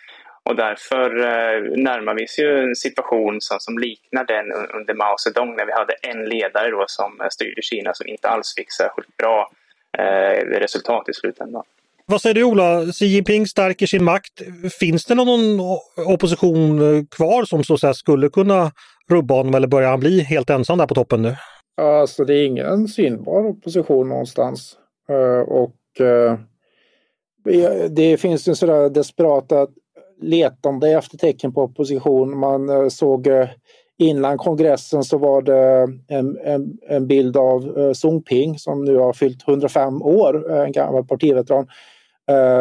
Och 0.43 0.57
därför 0.57 1.19
eh, 1.19 1.63
närmar 1.77 2.15
vi 2.15 2.25
oss 2.25 2.39
ju 2.39 2.63
en 2.63 2.77
situation 2.77 3.41
som, 3.41 3.61
som 3.61 3.79
liknar 3.79 4.25
den 4.25 4.53
under 4.53 4.95
Mao 4.95 5.17
Zedong 5.19 5.57
när 5.57 5.67
vi 5.67 5.73
hade 5.73 5.95
en 6.03 6.25
ledare 6.25 6.71
då 6.71 6.85
som 6.87 7.21
eh, 7.21 7.29
styrde 7.29 7.63
Kina 7.63 7.95
som 7.95 8.07
inte 8.07 8.29
alls 8.29 8.55
fick 8.57 8.73
särskilt 8.73 9.17
bra 9.17 9.51
eh, 9.99 10.47
resultat 10.47 11.09
i 11.09 11.13
slutändan. 11.13 11.65
Vad 12.07 12.21
säger 12.21 12.35
du 12.35 12.45
Ola? 12.45 12.87
Xi 12.93 13.07
Jinping 13.07 13.47
stärker 13.47 13.87
sin 13.87 14.05
makt. 14.05 14.33
Finns 14.81 15.05
det 15.05 15.15
någon 15.15 15.61
opposition 16.07 16.97
eh, 16.97 17.05
kvar 17.11 17.45
som 17.45 17.65
så 17.65 17.87
att 17.87 17.97
skulle 17.97 18.29
kunna 18.29 18.73
rubba 19.11 19.35
honom 19.35 19.55
eller 19.55 19.69
börjar 19.69 19.91
han 19.91 20.01
bli 20.01 20.21
helt 20.21 20.51
ensam 20.51 20.79
där 20.79 20.87
på 20.87 20.95
toppen 20.95 21.23
nu? 21.23 21.37
Alltså 21.77 22.25
det 22.25 22.35
är 22.35 22.47
ingen 22.47 22.89
synbar 22.89 23.47
opposition 23.47 24.09
någonstans. 24.09 24.77
Eh, 25.09 25.49
och 25.49 26.01
eh, 26.01 26.39
det 27.91 28.17
finns 28.17 28.49
en 28.49 28.57
sådär 28.57 28.91
desperata 28.91 29.67
letande 30.21 30.91
efter 30.91 31.19
tecken 31.19 31.53
på 31.53 31.63
opposition. 31.63 32.39
Man 32.39 32.91
såg 32.91 33.29
innan 33.99 34.39
kongressen 34.39 35.05
så 35.05 35.19
var 35.19 35.43
det 35.43 35.89
en, 36.09 36.39
en, 36.45 36.79
en 36.89 37.07
bild 37.07 37.37
av 37.37 37.79
uh, 37.79 37.93
Song 37.93 38.23
Ping 38.23 38.59
som 38.59 38.85
nu 38.85 38.97
har 38.97 39.13
fyllt 39.13 39.49
105 39.49 40.03
år, 40.03 40.53
en 40.53 40.73
gammal 40.73 41.05
partiveteran 41.05 41.67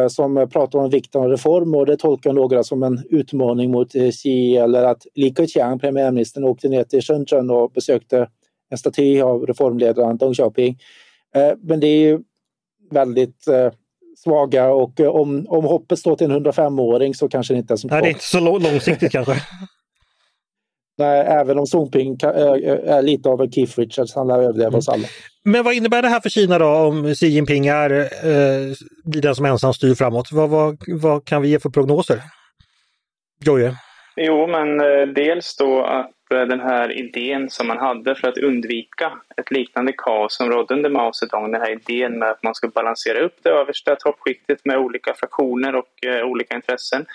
som 0.09 0.49
pratar 0.51 0.79
om 0.79 0.89
vikten 0.89 1.21
av 1.21 1.29
reformer 1.29 1.77
och 1.77 1.85
det 1.85 1.97
tolkar 1.97 2.33
några 2.33 2.63
som 2.63 2.83
en 2.83 3.03
utmaning 3.09 3.71
mot 3.71 3.95
eh, 3.95 4.11
Xi 4.11 4.57
eller 4.57 4.83
att 4.83 5.07
Li 5.15 5.33
Keqiang, 5.37 5.79
premiärministern, 5.79 6.43
åkte 6.43 6.69
ner 6.69 6.83
till 6.83 7.01
Shenzhen 7.01 7.49
och 7.49 7.71
besökte 7.71 8.27
en 8.69 8.77
staty 8.77 9.21
av 9.21 9.45
reformledaren 9.45 10.17
Deng 10.17 10.33
Xiaoping. 10.33 10.77
Eh, 11.35 11.53
men 11.61 11.79
det 11.79 11.87
är 11.87 11.99
ju 11.99 12.19
väldigt 12.91 13.47
eh, 13.47 13.71
svaga 14.17 14.73
och 14.73 14.99
eh, 14.99 15.07
om, 15.07 15.45
om 15.49 15.65
hoppet 15.65 15.99
står 15.99 16.15
till 16.15 16.31
en 16.31 16.45
105-åring 16.45 17.15
så 17.15 17.29
kanske 17.29 17.53
det 17.53 17.57
inte 17.57 17.73
är 17.73 17.77
som 17.77 17.89
Nej, 17.89 18.01
det 18.01 18.07
är 18.07 18.09
inte 18.09 18.23
så 18.23 18.39
långsiktigt 18.39 19.11
kanske. 19.11 19.33
Nej, 20.97 21.25
även 21.27 21.59
om 21.59 21.67
Songping 21.67 22.17
är 22.21 23.01
lite 23.01 23.29
av 23.29 23.41
en 23.41 23.51
Keith 23.51 23.79
Richards, 23.79 24.15
han 24.15 24.27
lär 24.27 24.39
överleva 24.39 24.67
mm. 24.67 24.77
oss 24.77 24.89
alla. 24.89 25.07
Men 25.43 25.63
vad 25.63 25.73
innebär 25.73 26.01
det 26.01 26.07
här 26.07 26.19
för 26.19 26.29
Kina 26.29 26.59
då 26.59 26.65
om 26.65 27.15
Xi 27.15 27.27
Jinping 27.27 27.67
är, 27.67 27.91
eh, 27.99 28.73
blir 29.03 29.21
den 29.21 29.35
som 29.35 29.45
ensam 29.45 29.73
styr 29.73 29.95
framåt? 29.95 30.31
Vad, 30.31 30.49
vad, 30.49 30.77
vad 30.87 31.25
kan 31.25 31.41
vi 31.41 31.47
ge 31.47 31.59
för 31.59 31.69
prognoser? 31.69 32.21
Jojje? 33.45 33.75
Jo, 34.15 34.47
men 34.47 34.79
eh, 34.79 35.07
dels 35.07 35.55
då 35.57 35.83
att 35.83 36.31
eh, 36.33 36.41
den 36.41 36.59
här 36.59 36.91
idén 36.91 37.49
som 37.49 37.67
man 37.67 37.77
hade 37.77 38.15
för 38.15 38.27
att 38.27 38.37
undvika 38.37 39.11
ett 39.37 39.51
liknande 39.51 39.93
kaos 39.97 40.37
som 40.37 40.49
rådde 40.49 40.73
under 40.73 40.89
Mao 40.89 41.13
Zedong, 41.13 41.51
den 41.51 41.61
här 41.61 41.71
idén 41.71 42.19
med 42.19 42.29
att 42.29 42.43
man 42.43 42.55
ska 42.55 42.67
balansera 42.67 43.19
upp 43.19 43.35
det 43.43 43.49
översta 43.49 43.95
toppskiktet 43.95 44.65
med 44.65 44.77
olika 44.77 45.13
fraktioner 45.13 45.75
och 45.75 46.05
eh, 46.05 46.25
olika 46.25 46.55
intressen. 46.55 47.05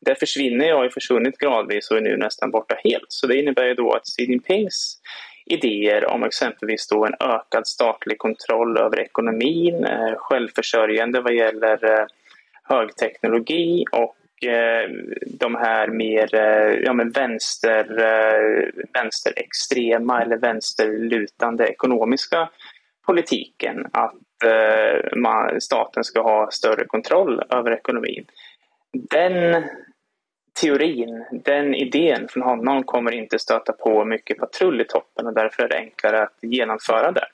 Det 0.00 0.14
försvinner 0.14 0.74
och 0.74 0.80
har 0.80 0.88
försvunnit 0.88 1.38
gradvis 1.38 1.90
och 1.90 1.96
är 1.96 2.00
nu 2.00 2.16
nästan 2.16 2.50
borta 2.50 2.74
helt. 2.84 3.06
Så 3.08 3.26
det 3.26 3.36
innebär 3.36 3.64
ju 3.64 3.74
då 3.74 3.92
att 3.92 4.06
Xi 4.06 4.24
Jinpings 4.24 5.00
idéer 5.48 6.10
om 6.10 6.24
exempelvis 6.24 6.88
då 6.88 7.06
en 7.06 7.14
ökad 7.20 7.66
statlig 7.66 8.18
kontroll 8.18 8.78
över 8.78 9.00
ekonomin, 9.00 9.84
eh, 9.84 10.14
självförsörjande 10.16 11.20
vad 11.20 11.34
gäller 11.34 11.84
eh, 11.84 12.06
högteknologi 12.62 13.84
och 13.92 14.46
eh, 14.48 14.90
de 15.26 15.54
här 15.54 15.88
mer 15.88 16.28
ja, 16.84 16.92
men 16.92 17.10
vänster, 17.10 17.84
vänsterextrema 18.92 20.22
eller 20.22 20.36
vänsterlutande 20.36 21.66
ekonomiska 21.66 22.48
politiken. 23.06 23.86
Att 23.92 24.14
man, 25.16 25.60
staten 25.60 26.04
ska 26.04 26.22
ha 26.22 26.50
större 26.50 26.84
kontroll 26.84 27.42
över 27.50 27.72
ekonomin. 27.72 28.26
Den 28.92 29.64
teorin, 30.60 31.24
den 31.30 31.74
idén 31.74 32.28
från 32.28 32.42
honom 32.42 32.84
kommer 32.84 33.12
inte 33.12 33.38
stöta 33.38 33.72
på 33.72 34.04
mycket 34.04 34.38
patrull 34.38 34.80
i 34.80 34.84
toppen 34.84 35.26
och 35.26 35.34
därför 35.34 35.62
är 35.62 35.68
det 35.68 35.76
enklare 35.76 36.22
att 36.22 36.38
genomföra 36.42 37.12
det. 37.12 37.26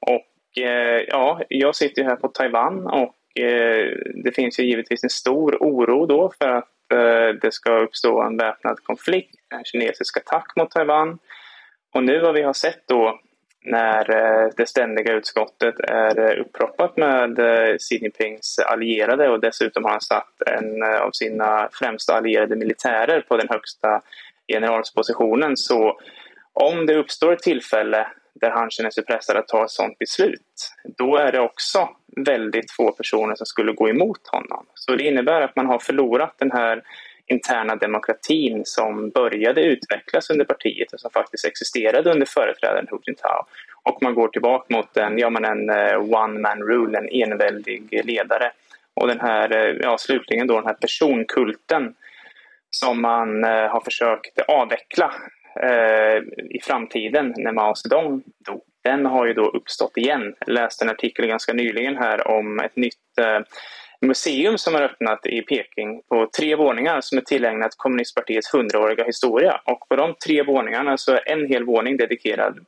Och 0.00 0.62
eh, 0.62 1.04
ja, 1.08 1.40
jag 1.48 1.76
sitter 1.76 2.02
ju 2.02 2.08
här 2.08 2.16
på 2.16 2.28
Taiwan 2.28 2.86
och 2.86 3.40
eh, 3.42 3.96
det 4.24 4.32
finns 4.34 4.60
ju 4.60 4.64
givetvis 4.64 5.04
en 5.04 5.10
stor 5.10 5.56
oro 5.60 6.06
då 6.06 6.32
för 6.38 6.48
att 6.48 6.92
eh, 6.92 7.40
det 7.42 7.52
ska 7.52 7.78
uppstå 7.78 8.22
en 8.22 8.36
väpnad 8.36 8.84
konflikt, 8.84 9.34
en 9.54 9.64
kinesisk 9.64 10.16
attack 10.16 10.52
mot 10.56 10.70
Taiwan. 10.70 11.18
Och 11.94 12.04
nu 12.04 12.20
vad 12.20 12.34
vi 12.34 12.42
har 12.42 12.52
sett 12.52 12.88
då 12.88 13.20
när 13.64 14.10
eh, 14.10 14.50
det 14.56 14.66
ständiga 14.66 15.12
utskottet 15.12 15.80
är 15.80 16.18
eh, 16.18 16.40
upproppat 16.40 16.96
med 16.96 17.38
eh, 17.38 17.76
Xi 17.76 17.98
Jinpings 18.02 18.58
allierade 18.58 19.28
och 19.28 19.40
dessutom 19.40 19.84
har 19.84 19.90
han 19.90 20.00
satt 20.00 20.42
en 20.46 20.82
av 20.82 21.10
sina 21.10 21.68
främsta 21.72 22.14
allierade 22.14 22.56
militärer 22.56 23.20
på 23.20 23.36
den 23.36 23.48
högsta 23.48 24.02
generalspositionen. 24.48 25.56
Så 25.56 26.00
om 26.52 26.86
det 26.86 26.96
uppstår 26.96 27.32
ett 27.32 27.42
tillfälle 27.42 28.06
där 28.34 28.50
han 28.50 28.70
känner 28.70 28.90
sig 28.90 29.04
pressad 29.04 29.36
att 29.36 29.48
ta 29.48 29.64
ett 29.64 29.70
sådant 29.70 29.98
beslut, 29.98 30.72
då 30.98 31.16
är 31.16 31.32
det 31.32 31.40
också 31.40 31.88
väldigt 32.16 32.70
få 32.70 32.92
personer 32.92 33.34
som 33.34 33.46
skulle 33.46 33.72
gå 33.72 33.88
emot 33.88 34.28
honom. 34.28 34.66
Så 34.74 34.96
det 34.96 35.04
innebär 35.04 35.40
att 35.40 35.56
man 35.56 35.66
har 35.66 35.78
förlorat 35.78 36.34
den 36.38 36.52
här 36.52 36.82
interna 37.30 37.76
demokratin 37.76 38.62
som 38.64 39.10
började 39.10 39.62
utvecklas 39.62 40.30
under 40.30 40.44
partiet 40.44 40.92
och 40.92 41.00
som 41.00 41.10
faktiskt 41.10 41.44
existerade 41.44 42.10
under 42.10 42.26
företrädaren 42.26 42.86
Hu 42.90 42.98
Jintao. 43.06 43.46
Och 43.82 44.02
man 44.02 44.14
går 44.14 44.28
tillbaka 44.28 44.74
mot 44.76 44.96
en, 44.96 45.18
ja, 45.18 45.30
men 45.30 45.44
en 45.44 45.70
eh, 45.70 45.98
one 45.98 46.40
man 46.40 46.62
rule, 46.62 46.98
en 46.98 47.08
enväldig 47.08 48.04
ledare. 48.04 48.52
Och 48.94 49.06
den 49.06 49.20
här, 49.20 49.56
eh, 49.56 49.76
ja, 49.80 49.98
slutligen 49.98 50.46
då 50.46 50.54
den 50.54 50.66
här 50.66 50.74
personkulten 50.74 51.94
som 52.70 53.02
man 53.02 53.44
eh, 53.44 53.68
har 53.68 53.80
försökt 53.80 54.40
avveckla 54.40 55.14
i 56.50 56.60
framtiden 56.62 57.34
när 57.36 57.52
Mao 57.52 57.74
Zedong 57.74 58.22
dog. 58.46 58.62
Den 58.84 59.06
har 59.06 59.26
ju 59.26 59.34
då 59.34 59.48
uppstått 59.48 59.96
igen. 59.96 60.34
Jag 60.38 60.54
läste 60.54 60.84
en 60.84 60.90
artikel 60.90 61.26
ganska 61.26 61.52
nyligen 61.52 61.96
här 61.96 62.28
om 62.28 62.60
ett 62.60 62.76
nytt 62.76 63.18
museum 64.06 64.58
som 64.58 64.74
har 64.74 64.82
öppnat 64.82 65.26
i 65.26 65.42
Peking 65.42 66.02
på 66.08 66.30
tre 66.38 66.56
våningar 66.56 67.00
som 67.00 67.18
är 67.18 67.22
tillägnat 67.22 67.74
kommunistpartiets 67.76 68.54
hundraåriga 68.54 69.04
historia. 69.04 69.60
Och 69.64 69.88
på 69.88 69.96
de 69.96 70.14
tre 70.26 70.42
våningarna 70.42 70.96
så 70.96 71.12
är 71.12 71.32
en 71.32 71.46
hel 71.46 71.64
våning 71.64 71.96
dedikerad 71.96 72.58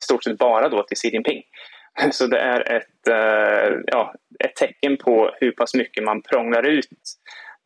i 0.00 0.04
stort 0.04 0.24
sett 0.24 0.38
bara 0.38 0.68
då 0.68 0.82
till 0.82 0.96
Xi 0.96 1.08
Jinping. 1.08 1.42
Så 2.10 2.26
det 2.26 2.38
är 2.38 2.72
ett, 2.72 3.08
uh, 3.08 3.80
ja, 3.86 4.14
ett 4.44 4.56
tecken 4.56 4.96
på 4.96 5.30
hur 5.40 5.52
pass 5.52 5.74
mycket 5.74 6.04
man 6.04 6.22
prånglar 6.22 6.66
ut 6.66 6.88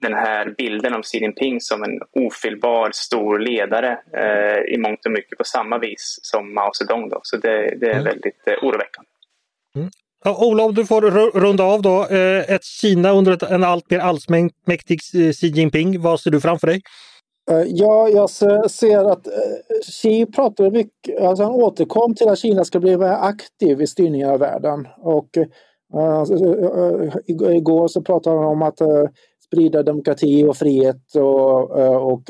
den 0.01 0.15
här 0.15 0.55
bilden 0.59 0.95
av 0.95 1.03
Xi 1.03 1.19
Jinping 1.19 1.61
som 1.61 1.83
en 1.83 2.01
ofelbar 2.13 2.91
stor 2.93 3.39
ledare 3.39 3.99
uh, 4.17 4.75
i 4.75 4.79
mångt 4.79 5.07
och 5.07 5.13
mycket 5.13 5.39
på 5.39 5.45
samma 5.45 5.79
vis 5.79 6.19
som 6.23 6.55
Mao 6.55 6.73
Zedong. 6.73 7.09
Då. 7.09 7.21
Så 7.23 7.37
det, 7.37 7.77
det 7.81 7.87
är 7.87 7.93
mm. 7.93 8.05
väldigt 8.05 8.49
uh, 8.49 8.69
oroväckande. 8.69 9.11
Mm. 9.77 9.91
Ja, 10.27 10.47
Ola, 10.47 10.69
du 10.69 10.87
får 10.87 11.01
runda 11.41 11.65
av 11.65 11.83
då. 11.83 12.07
Eh, 12.07 12.55
ett 12.55 12.65
Kina 12.65 13.13
under 13.13 13.53
en 13.53 13.65
allt 13.65 13.91
mer 13.91 13.99
allsmäktig 13.99 15.01
eh, 15.15 15.33
Xi 15.33 15.47
Jinping. 15.47 16.01
Vad 16.01 16.21
ser 16.21 16.31
du 16.31 16.41
framför 16.41 16.67
dig? 16.67 16.83
Eh, 17.51 17.63
ja, 17.67 18.09
jag 18.09 18.31
ser 18.71 19.13
att 19.13 19.27
Xi 19.83 20.27
pratade 20.27 20.71
mycket, 20.71 21.23
alltså 21.23 21.45
han 21.45 21.53
återkom 21.53 22.15
till 22.15 22.29
att 22.29 22.39
Kina 22.39 22.65
ska 22.65 22.81
bli 22.81 22.97
mer 22.97 23.07
aktiv 23.07 23.83
i 23.83 23.87
styrningen 23.87 24.31
av 24.31 24.39
världen. 24.39 24.89
Och 24.99 25.29
igår 27.37 27.89
så 27.89 28.03
pratade 28.03 28.37
han 28.37 28.47
om 28.47 28.63
att 28.63 28.79
sprida 29.47 29.83
demokrati 29.83 30.45
och 30.45 30.57
frihet 30.57 31.15
och, 31.15 31.71
och 32.13 32.23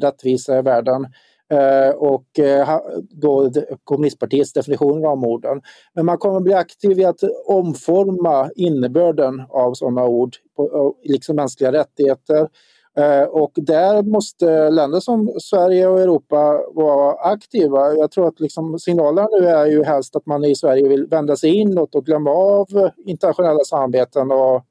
rättvisa 0.00 0.58
i 0.58 0.62
världen. 0.62 1.06
Eh, 1.54 1.90
och 1.90 2.38
eh, 2.38 2.80
då 3.10 3.50
kommunistpartiets 3.84 4.52
definition 4.52 5.06
av 5.06 5.24
orden. 5.24 5.60
Men 5.94 6.06
man 6.06 6.18
kommer 6.18 6.40
bli 6.40 6.54
aktiv 6.54 7.00
i 7.00 7.04
att 7.04 7.20
omforma 7.46 8.50
innebörden 8.56 9.42
av 9.48 9.74
sådana 9.74 10.04
ord, 10.04 10.36
eh, 10.58 11.10
liksom 11.10 11.36
mänskliga 11.36 11.72
rättigheter. 11.72 12.48
Och 13.30 13.52
där 13.56 14.02
måste 14.02 14.70
länder 14.70 15.00
som 15.00 15.36
Sverige 15.40 15.86
och 15.86 16.00
Europa 16.00 16.60
vara 16.74 17.12
aktiva. 17.12 17.94
Jag 17.94 18.10
tror 18.10 18.28
att 18.28 18.40
liksom 18.40 18.78
signalerna 18.78 19.28
nu 19.32 19.46
är 19.46 19.66
ju 19.66 19.84
helst 19.84 20.16
att 20.16 20.26
man 20.26 20.44
i 20.44 20.54
Sverige 20.54 20.88
vill 20.88 21.06
vända 21.06 21.36
sig 21.36 21.50
inåt 21.50 21.94
och 21.94 22.06
glömma 22.06 22.30
av 22.30 22.90
internationella 23.06 23.64
samarbeten 23.64 24.30
och 24.30 24.64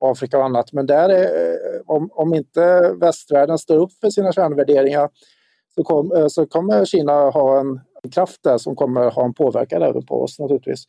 Afrika 0.00 0.38
och 0.38 0.44
annat. 0.44 0.72
Men 0.72 0.86
där 0.86 1.08
är, 1.08 1.58
om, 1.86 2.10
om 2.12 2.34
inte 2.34 2.94
västvärlden 3.00 3.58
står 3.58 3.76
upp 3.76 3.92
för 4.00 4.10
sina 4.10 4.32
kärnvärderingar 4.32 5.08
så, 5.74 5.84
kom, 5.84 6.12
eh, 6.12 6.26
så 6.26 6.46
kommer 6.46 6.84
Kina 6.84 7.30
ha 7.30 7.60
en 7.60 7.80
kraft 8.12 8.42
där 8.42 8.58
som 8.58 8.76
kommer 8.76 9.10
ha 9.10 9.24
en 9.24 9.34
påverkan 9.34 9.82
även 9.82 10.06
på 10.06 10.22
oss 10.22 10.38
naturligtvis. 10.38 10.84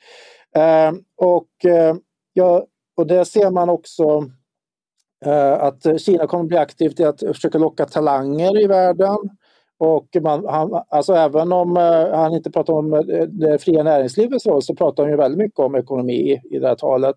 Eh, 0.55 0.91
och, 1.17 1.65
eh, 1.65 1.95
ja, 2.34 2.65
och 2.97 3.07
det 3.07 3.25
ser 3.25 3.51
man 3.51 3.69
också 3.69 4.03
eh, 5.25 5.53
att 5.53 6.01
Kina 6.01 6.27
kommer 6.27 6.43
bli 6.43 6.57
aktivt 6.57 6.99
i 6.99 7.03
att 7.03 7.19
försöka 7.19 7.57
locka 7.57 7.86
talanger 7.86 8.63
i 8.63 8.67
världen. 8.67 9.17
Och 9.84 10.07
man, 10.21 10.45
han, 10.45 10.84
alltså 10.89 11.13
även 11.13 11.51
om 11.51 11.77
eh, 11.77 12.17
han 12.17 12.34
inte 12.34 12.51
pratar 12.51 12.73
om 12.73 12.93
eh, 12.93 12.99
det 13.27 13.59
fria 13.61 13.84
näringslivets 13.84 14.45
roll 14.45 14.61
så 14.61 14.75
pratar 14.75 15.03
han 15.03 15.11
ju 15.11 15.17
väldigt 15.17 15.38
mycket 15.38 15.59
om 15.59 15.75
ekonomi 15.75 16.41
i 16.51 16.59
det 16.59 16.67
här 16.67 16.75
talet 16.75 17.15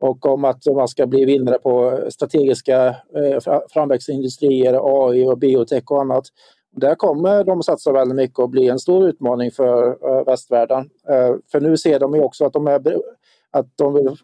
och 0.00 0.26
om 0.26 0.44
att 0.44 0.66
man 0.74 0.88
ska 0.88 1.06
bli 1.06 1.24
vinnare 1.24 1.58
på 1.58 2.00
strategiska 2.10 2.86
eh, 2.88 3.62
framväxtindustrier, 3.72 4.80
AI 4.82 5.26
och 5.26 5.38
biotech 5.38 5.90
och 5.90 6.00
annat. 6.00 6.24
Där 6.76 6.94
kommer 6.94 7.44
de 7.44 7.62
satsa 7.62 7.92
väldigt 7.92 8.16
mycket 8.16 8.38
och 8.38 8.50
bli 8.50 8.68
en 8.68 8.78
stor 8.78 9.08
utmaning 9.08 9.50
för 9.50 9.88
eh, 9.88 10.24
västvärlden. 10.24 10.90
Eh, 11.08 11.34
för 11.52 11.60
nu 11.60 11.76
ser 11.76 11.98
de 11.98 12.14
ju 12.14 12.20
också 12.20 12.44
att 12.44 12.52
de, 12.52 12.66
är, 12.66 13.00
att 13.50 13.66
de 13.76 13.94
vill 13.94 14.16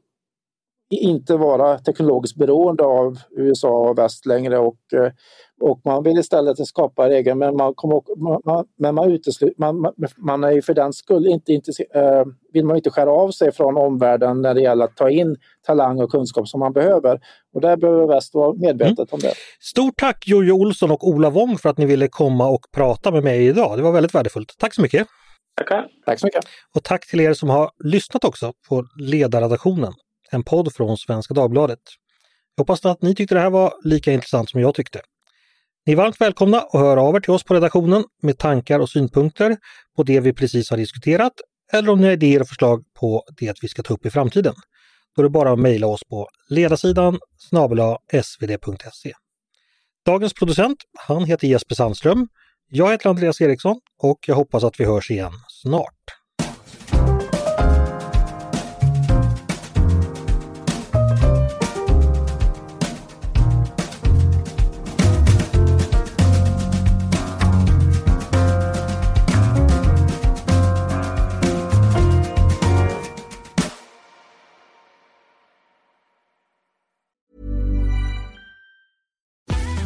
inte 0.91 1.37
vara 1.37 1.79
teknologiskt 1.79 2.37
beroende 2.37 2.85
av 2.85 3.19
USA 3.31 3.89
och 3.89 3.99
väst 3.99 4.27
längre 4.27 4.59
och, 4.59 4.93
eh, 4.93 5.13
och 5.61 5.81
man 5.85 6.03
vill 6.03 6.19
istället 6.19 6.67
skapa 6.67 7.09
regler 7.09 7.35
men 7.35 7.57
man, 7.57 7.75
kommer, 7.75 8.03
man, 8.47 8.67
men 8.79 8.95
man, 8.95 9.13
uteslut, 9.13 9.59
man, 9.59 9.93
man 10.17 10.45
är 10.45 10.51
ju 10.51 10.63
för 10.63 10.75
den 10.75 10.93
skull 10.93 11.27
inte, 11.27 11.53
inte 11.53 11.73
äh, 11.95 12.25
vill 12.53 12.65
man 12.65 12.77
inte 12.77 12.91
skära 12.91 13.11
av 13.11 13.31
sig 13.31 13.53
från 13.53 13.77
omvärlden 13.77 14.43
när 14.43 14.55
det 14.55 14.61
gäller 14.61 14.85
att 14.85 14.97
ta 14.97 15.11
in 15.11 15.37
talang 15.67 16.01
och 16.01 16.11
kunskap 16.11 16.49
som 16.49 16.61
man 16.61 16.73
behöver. 16.73 17.21
Och 17.55 17.61
där 17.61 17.77
behöver 17.77 18.07
väst 18.07 18.35
vara 18.35 18.55
medvetet 18.55 18.99
mm. 18.99 19.09
om 19.11 19.21
det. 19.21 19.33
Stort 19.61 19.95
tack 19.97 20.29
Jojo 20.29 20.53
Olsson 20.53 20.91
och 20.91 21.09
Ola 21.09 21.31
Wong 21.31 21.59
för 21.59 21.69
att 21.69 21.79
ni 21.79 21.87
ville 21.87 22.09
komma 22.09 22.49
och 22.49 22.67
prata 22.73 23.11
med 23.11 23.25
mig 23.25 23.47
idag. 23.47 23.79
Det 23.79 23.83
var 23.83 23.93
väldigt 23.93 24.15
värdefullt. 24.15 24.55
Tack 24.59 24.75
så 24.75 24.83
mycket! 24.83 25.07
Tackar! 25.57 25.87
Tack 26.07 26.21
så 26.21 26.27
mycket! 26.27 26.45
Och 26.75 26.85
tack 26.85 27.07
till 27.07 27.21
er 27.21 27.35
som 27.35 27.49
har 27.49 27.71
lyssnat 27.85 28.25
också 28.25 28.53
på 28.69 28.85
ledarredaktionen 29.01 29.93
en 30.31 30.43
podd 30.43 30.75
från 30.75 30.97
Svenska 30.97 31.35
Dagbladet. 31.35 31.79
Jag 32.57 32.63
hoppas 32.63 32.87
att 32.87 33.03
ni 33.03 33.15
tyckte 33.15 33.35
det 33.35 33.41
här 33.41 33.51
var 33.51 33.75
lika 33.85 34.13
intressant 34.13 34.51
som 34.51 34.61
jag 34.61 34.75
tyckte. 34.75 35.01
Ni 35.91 35.95
är 35.95 35.97
varmt 35.97 36.21
välkomna 36.21 36.61
att 36.61 36.81
höra 36.81 37.03
av 37.03 37.17
er 37.17 37.21
till 37.21 37.31
oss 37.31 37.45
på 37.45 37.55
redaktionen 37.55 38.05
med 38.23 38.39
tankar 38.39 38.81
och 38.81 38.89
synpunkter 38.89 39.57
på 39.97 40.03
det 40.03 40.21
vi 40.21 40.33
precis 40.33 40.71
har 40.71 40.77
diskuterat 40.77 41.33
eller 41.73 41.89
om 41.93 42.01
ni 42.01 42.07
har 42.07 42.13
idéer 42.13 42.41
och 42.41 42.49
förslag 42.49 42.85
på 43.01 43.25
det 43.37 43.63
vi 43.63 43.69
ska 43.69 43.83
ta 43.83 43.95
upp 43.95 44.07
i 44.07 44.11
framtiden. 44.11 44.55
Då 45.17 45.23
är 45.23 45.25
det 45.25 45.31
bara 45.31 45.53
att 45.53 45.59
mejla 45.59 45.87
oss 45.87 46.01
på 46.05 46.29
ledarsidan 46.49 47.19
snabel 47.39 47.79
svd.se. 48.23 49.13
Dagens 50.07 50.35
producent, 50.35 50.79
han 50.99 51.25
heter 51.25 51.49
Jesper 51.49 51.75
Sandström. 51.75 52.29
Jag 52.69 52.91
heter 52.91 53.11
Andreas 53.11 53.41
Eriksson 53.41 53.81
och 53.99 54.19
jag 54.27 54.35
hoppas 54.35 54.65
att 54.65 54.81
vi 54.81 54.85
hörs 54.85 55.11
igen 55.11 55.33
snart. 55.49 56.20